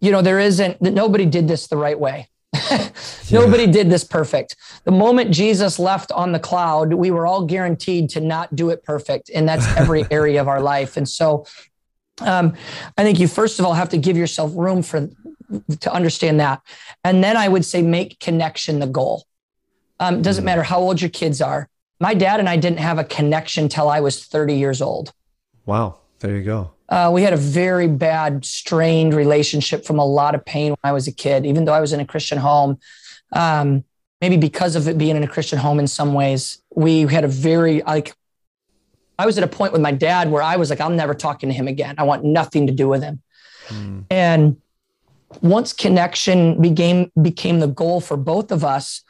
[0.00, 0.80] you know, there isn't.
[0.80, 2.28] Nobody did this the right way.
[3.32, 4.54] Nobody did this perfect.
[4.84, 8.84] The moment Jesus left on the cloud, we were all guaranteed to not do it
[8.84, 9.28] perfect.
[9.34, 10.96] And that's every area of our life.
[10.96, 11.46] And so
[12.20, 12.54] um,
[12.96, 15.08] I think you first of all have to give yourself room for
[15.80, 16.62] to understand that.
[17.04, 19.24] And then I would say make connection the goal.
[20.00, 20.46] Um, doesn't mm.
[20.46, 21.68] matter how old your kids are.
[22.00, 25.12] My dad and I didn't have a connection till I was 30 years old.
[25.66, 26.00] Wow.
[26.20, 26.70] There you go.
[26.88, 30.92] Uh, we had a very bad, strained relationship from a lot of pain when I
[30.92, 32.78] was a kid, even though I was in a Christian home.
[33.32, 33.84] Um,
[34.20, 37.28] maybe because of it being in a Christian home in some ways, we had a
[37.28, 38.14] very, like,
[39.18, 41.48] I was at a point with my dad where I was like, I'm never talking
[41.48, 41.94] to him again.
[41.98, 43.22] I want nothing to do with him.
[43.68, 44.04] Mm.
[44.10, 44.56] And
[45.40, 49.02] once connection became became the goal for both of us,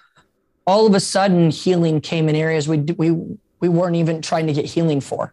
[0.67, 3.11] all of a sudden healing came in areas we we
[3.61, 5.33] we weren't even trying to get healing for.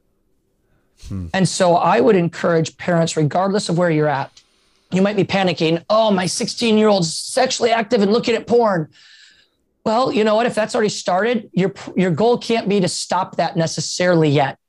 [1.07, 1.27] Hmm.
[1.33, 4.31] And so I would encourage parents, regardless of where you're at,
[4.91, 5.83] you might be panicking.
[5.89, 8.89] Oh, my 16 year old's sexually active and looking at porn.
[9.83, 10.45] Well, you know what?
[10.45, 14.59] If that's already started, your your goal can't be to stop that necessarily yet.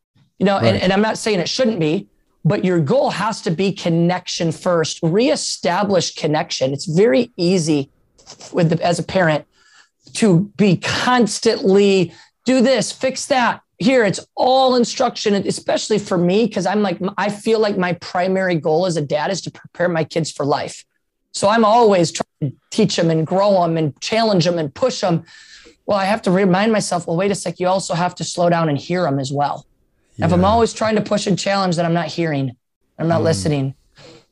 [0.42, 0.74] You know, right.
[0.74, 2.08] and, and I'm not saying it shouldn't be,
[2.44, 4.98] but your goal has to be connection first.
[5.00, 6.72] Reestablish connection.
[6.72, 7.90] It's very easy
[8.52, 9.46] with the, as a parent
[10.14, 12.12] to be constantly
[12.44, 17.28] do this, fix that, here it's all instruction especially for me because i'm like i
[17.28, 20.84] feel like my primary goal as a dad is to prepare my kids for life
[21.32, 25.00] so i'm always trying to teach them and grow them and challenge them and push
[25.00, 25.24] them
[25.86, 28.48] well i have to remind myself well wait a sec you also have to slow
[28.48, 29.66] down and hear them as well
[30.16, 30.26] yeah.
[30.26, 32.56] if i'm always trying to push and challenge that i'm not hearing
[32.98, 33.24] i'm not mm.
[33.24, 33.74] listening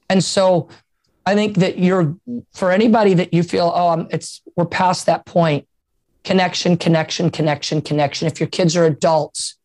[0.08, 0.68] and so
[1.26, 2.16] i think that you're
[2.52, 5.66] for anybody that you feel oh I'm, it's we're past that point
[6.24, 8.26] connection, connection, connection, connection.
[8.26, 9.56] If your kids are adults,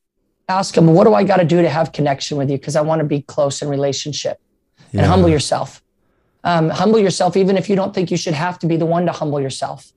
[0.48, 2.58] ask them, what do I got to do to have connection with you?
[2.58, 4.40] Because I want to be close in relationship
[4.92, 5.02] yeah.
[5.02, 5.82] and humble yourself.
[6.44, 9.08] Um, humble yourself, even if you don't think you should have to be the one
[9.08, 9.92] to humble yourself.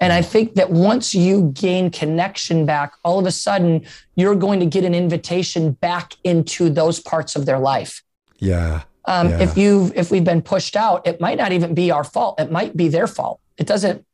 [0.00, 3.84] And I think that once you gain connection back, all of a sudden
[4.14, 8.02] you're going to get an invitation back into those parts of their life.
[8.38, 8.82] Yeah.
[9.06, 9.40] Um, yeah.
[9.40, 12.38] If you've if we've been pushed out, it might not even be our fault.
[12.38, 13.40] It might be their fault.
[13.56, 14.04] It doesn't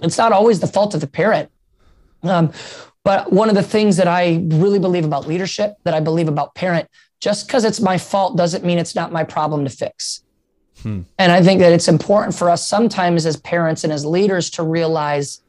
[0.00, 1.50] it's not always the fault of the parent.
[2.22, 2.52] Um,
[3.04, 6.54] but one of the things that I really believe about leadership, that I believe about
[6.54, 6.88] parent,
[7.20, 10.23] just because it's my fault doesn't mean it's not my problem to fix.
[10.82, 11.02] Hmm.
[11.18, 14.62] And I think that it's important for us sometimes as parents and as leaders to
[14.62, 15.40] realize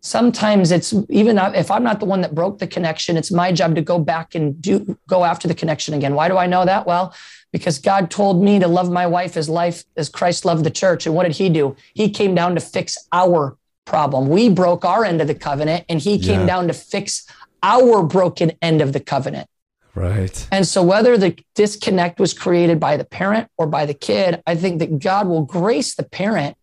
[0.00, 3.74] sometimes it's even if I'm not the one that broke the connection, it's my job
[3.74, 6.14] to go back and do go after the connection again.
[6.14, 6.86] Why do I know that?
[6.86, 7.14] Well,
[7.52, 11.06] because God told me to love my wife as life as Christ loved the church.
[11.06, 11.76] And what did he do?
[11.94, 14.28] He came down to fix our problem.
[14.28, 16.46] We broke our end of the covenant, and he came yeah.
[16.46, 17.26] down to fix
[17.62, 19.48] our broken end of the covenant.
[19.94, 20.46] Right.
[20.50, 24.56] And so, whether the disconnect was created by the parent or by the kid, I
[24.56, 26.56] think that God will grace the parent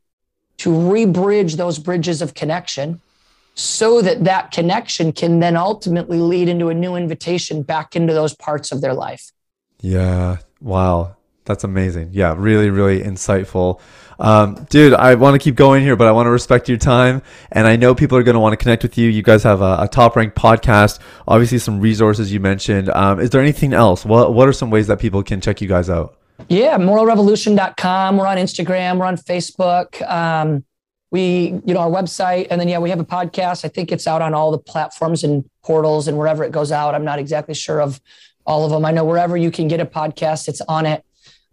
[0.58, 3.00] to rebridge those bridges of connection
[3.56, 8.36] so that that connection can then ultimately lead into a new invitation back into those
[8.36, 9.32] parts of their life.
[9.82, 10.38] Yeah.
[10.60, 11.16] Wow.
[11.46, 12.10] That's amazing.
[12.14, 12.36] Yeah.
[12.38, 13.80] Really, really insightful.
[14.22, 17.24] Um, dude, I want to keep going here, but I want to respect your time.
[17.52, 19.10] And I know people are going to want to connect with you.
[19.10, 22.90] You guys have a, a top ranked podcast, obviously, some resources you mentioned.
[22.90, 24.06] Um, is there anything else?
[24.06, 26.18] What, what are some ways that people can check you guys out?
[26.50, 28.18] Yeah, moralrevolution.com.
[28.18, 30.02] We're on Instagram, we're on Facebook.
[30.10, 30.64] Um,
[31.12, 33.66] we, you know, our website, and then yeah, we have a podcast.
[33.66, 36.96] I think it's out on all the platforms and portals and wherever it goes out.
[36.96, 38.00] I'm not exactly sure of
[38.46, 38.86] all of them.
[38.86, 41.04] I know wherever you can get a podcast, it's on it.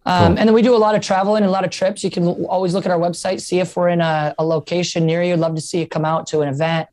[0.08, 0.38] Um, cool.
[0.38, 2.02] And then we do a lot of traveling and a lot of trips.
[2.02, 5.22] You can always look at our website, see if we're in a, a location near
[5.22, 5.34] you.
[5.34, 6.88] I'd love to see you come out to an event,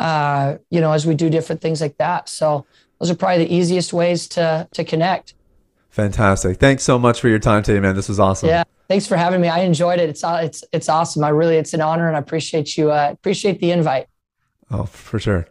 [0.00, 2.28] uh, you know, as we do different things like that.
[2.28, 2.66] So
[2.98, 5.34] those are probably the easiest ways to, to connect.
[5.90, 6.58] Fantastic.
[6.58, 7.94] Thanks so much for your time today, man.
[7.94, 8.48] This was awesome.
[8.48, 8.64] Yeah.
[8.88, 9.48] Thanks for having me.
[9.48, 10.08] I enjoyed it.
[10.08, 11.22] It's, it's, it's awesome.
[11.22, 14.08] I really, it's an honor and I appreciate you, uh, appreciate the invite.
[14.70, 15.46] Oh, for sure.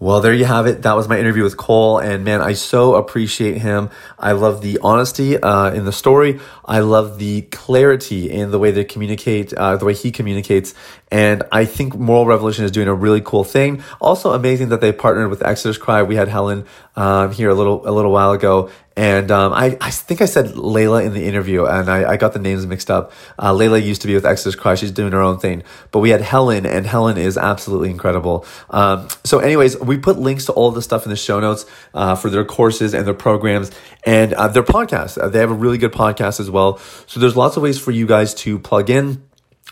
[0.00, 0.82] Well, there you have it.
[0.82, 1.98] That was my interview with Cole.
[1.98, 3.90] And man, I so appreciate him.
[4.18, 6.40] I love the honesty uh, in the story.
[6.64, 10.74] I love the clarity in the way they communicate, uh, the way he communicates.
[11.10, 13.82] And I think Moral Revolution is doing a really cool thing.
[14.00, 16.02] Also amazing that they partnered with Exodus Cry.
[16.02, 19.90] We had Helen um, here a little a little while ago, and um, I, I
[19.90, 23.12] think I said Laila in the interview, and I, I got the names mixed up.
[23.36, 24.76] Uh, Laila used to be with Exodus Cry.
[24.76, 25.64] She's doing her own thing.
[25.90, 28.46] But we had Helen, and Helen is absolutely incredible.
[28.70, 32.14] Um, so, anyways, we put links to all the stuff in the show notes uh,
[32.14, 33.72] for their courses and their programs
[34.04, 35.18] and uh, their podcast.
[35.20, 36.78] Uh, they have a really good podcast as well.
[37.06, 39.22] So, there's lots of ways for you guys to plug in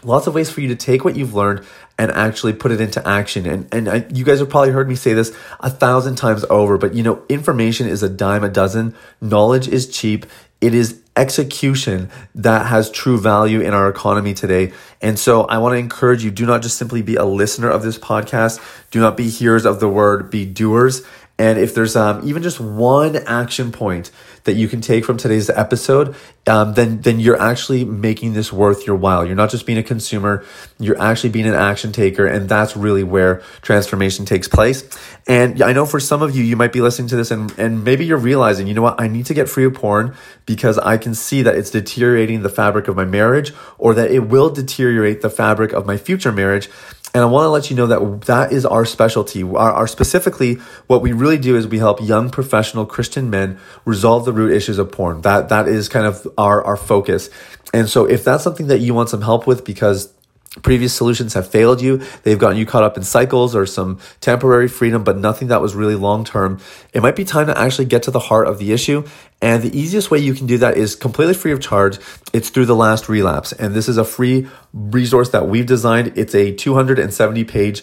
[0.05, 1.65] lots of ways for you to take what you've learned
[1.99, 3.47] and actually put it into action.
[3.47, 6.79] And and I, you guys have probably heard me say this a thousand times over,
[6.79, 8.95] but you know, information is a dime a dozen.
[9.21, 10.27] Knowledge is cheap.
[10.61, 14.73] It is execution that has true value in our economy today.
[15.01, 17.83] And so I want to encourage you do not just simply be a listener of
[17.83, 21.03] this podcast, do not be hearers of the word, be doers.
[21.39, 24.11] And if there's um, even just one action point
[24.45, 26.15] that you can take from today's episode,
[26.47, 29.25] um, then then you're actually making this worth your while.
[29.25, 30.45] You're not just being a consumer;
[30.79, 34.89] you're actually being an action taker, and that's really where transformation takes place.
[35.29, 37.85] And I know for some of you, you might be listening to this, and and
[37.85, 40.15] maybe you're realizing, you know what, I need to get free of porn
[40.47, 44.21] because I can see that it's deteriorating the fabric of my marriage, or that it
[44.21, 46.69] will deteriorate the fabric of my future marriage.
[47.15, 49.43] And I want to let you know that that is our specialty.
[49.43, 50.55] Our, our, specifically,
[50.87, 54.79] what we really do is we help young professional Christian men resolve the root issues
[54.79, 55.21] of porn.
[55.21, 57.29] That that is kind of our our focus.
[57.75, 60.13] And so, if that's something that you want some help with, because
[60.61, 62.03] previous solutions have failed you.
[62.25, 65.75] They've gotten you caught up in cycles or some temporary freedom, but nothing that was
[65.75, 66.61] really long term.
[66.93, 69.05] It might be time to actually get to the heart of the issue.
[69.41, 71.99] And the easiest way you can do that is completely free of charge.
[72.33, 73.53] It's through the last relapse.
[73.53, 76.13] And this is a free resource that we've designed.
[76.17, 77.83] It's a 270 page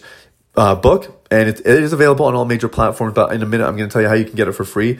[0.56, 3.14] uh, book and it, it is available on all major platforms.
[3.14, 4.64] But in a minute, I'm going to tell you how you can get it for
[4.64, 4.98] free.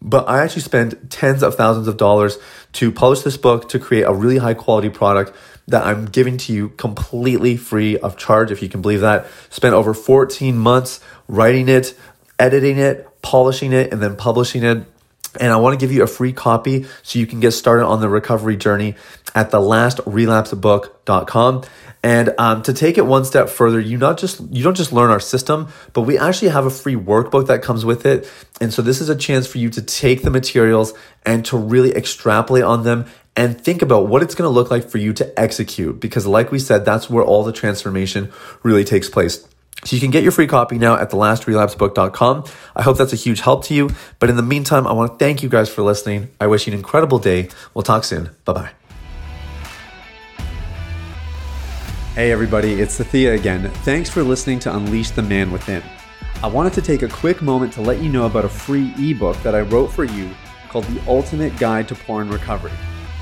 [0.00, 2.38] But I actually spent tens of thousands of dollars
[2.74, 5.34] to publish this book to create a really high quality product
[5.68, 9.26] that I'm giving to you completely free of charge, if you can believe that.
[9.50, 10.98] Spent over 14 months
[11.28, 11.94] writing it,
[12.38, 14.86] editing it, polishing it, and then publishing it.
[15.40, 18.00] And I want to give you a free copy so you can get started on
[18.00, 18.94] the recovery journey
[19.34, 21.64] at thelastrelapsebook.com.
[22.04, 25.10] And um, to take it one step further, you not just you don't just learn
[25.10, 28.30] our system, but we actually have a free workbook that comes with it.
[28.60, 30.92] And so this is a chance for you to take the materials
[31.24, 33.06] and to really extrapolate on them
[33.36, 36.00] and think about what it's going to look like for you to execute.
[36.00, 38.32] Because, like we said, that's where all the transformation
[38.62, 39.46] really takes place.
[39.84, 43.40] So you can get your free copy now at thelast I hope that's a huge
[43.40, 43.90] help to you.
[44.18, 46.30] But in the meantime, I want to thank you guys for listening.
[46.40, 47.50] I wish you an incredible day.
[47.74, 48.30] We'll talk soon.
[48.44, 48.70] Bye bye.
[52.14, 53.68] Hey, everybody, it's Sathiya again.
[53.82, 55.82] Thanks for listening to Unleash the Man Within.
[56.42, 59.36] I wanted to take a quick moment to let you know about a free ebook
[59.42, 60.30] that I wrote for you
[60.68, 62.70] called The Ultimate Guide to Porn Recovery.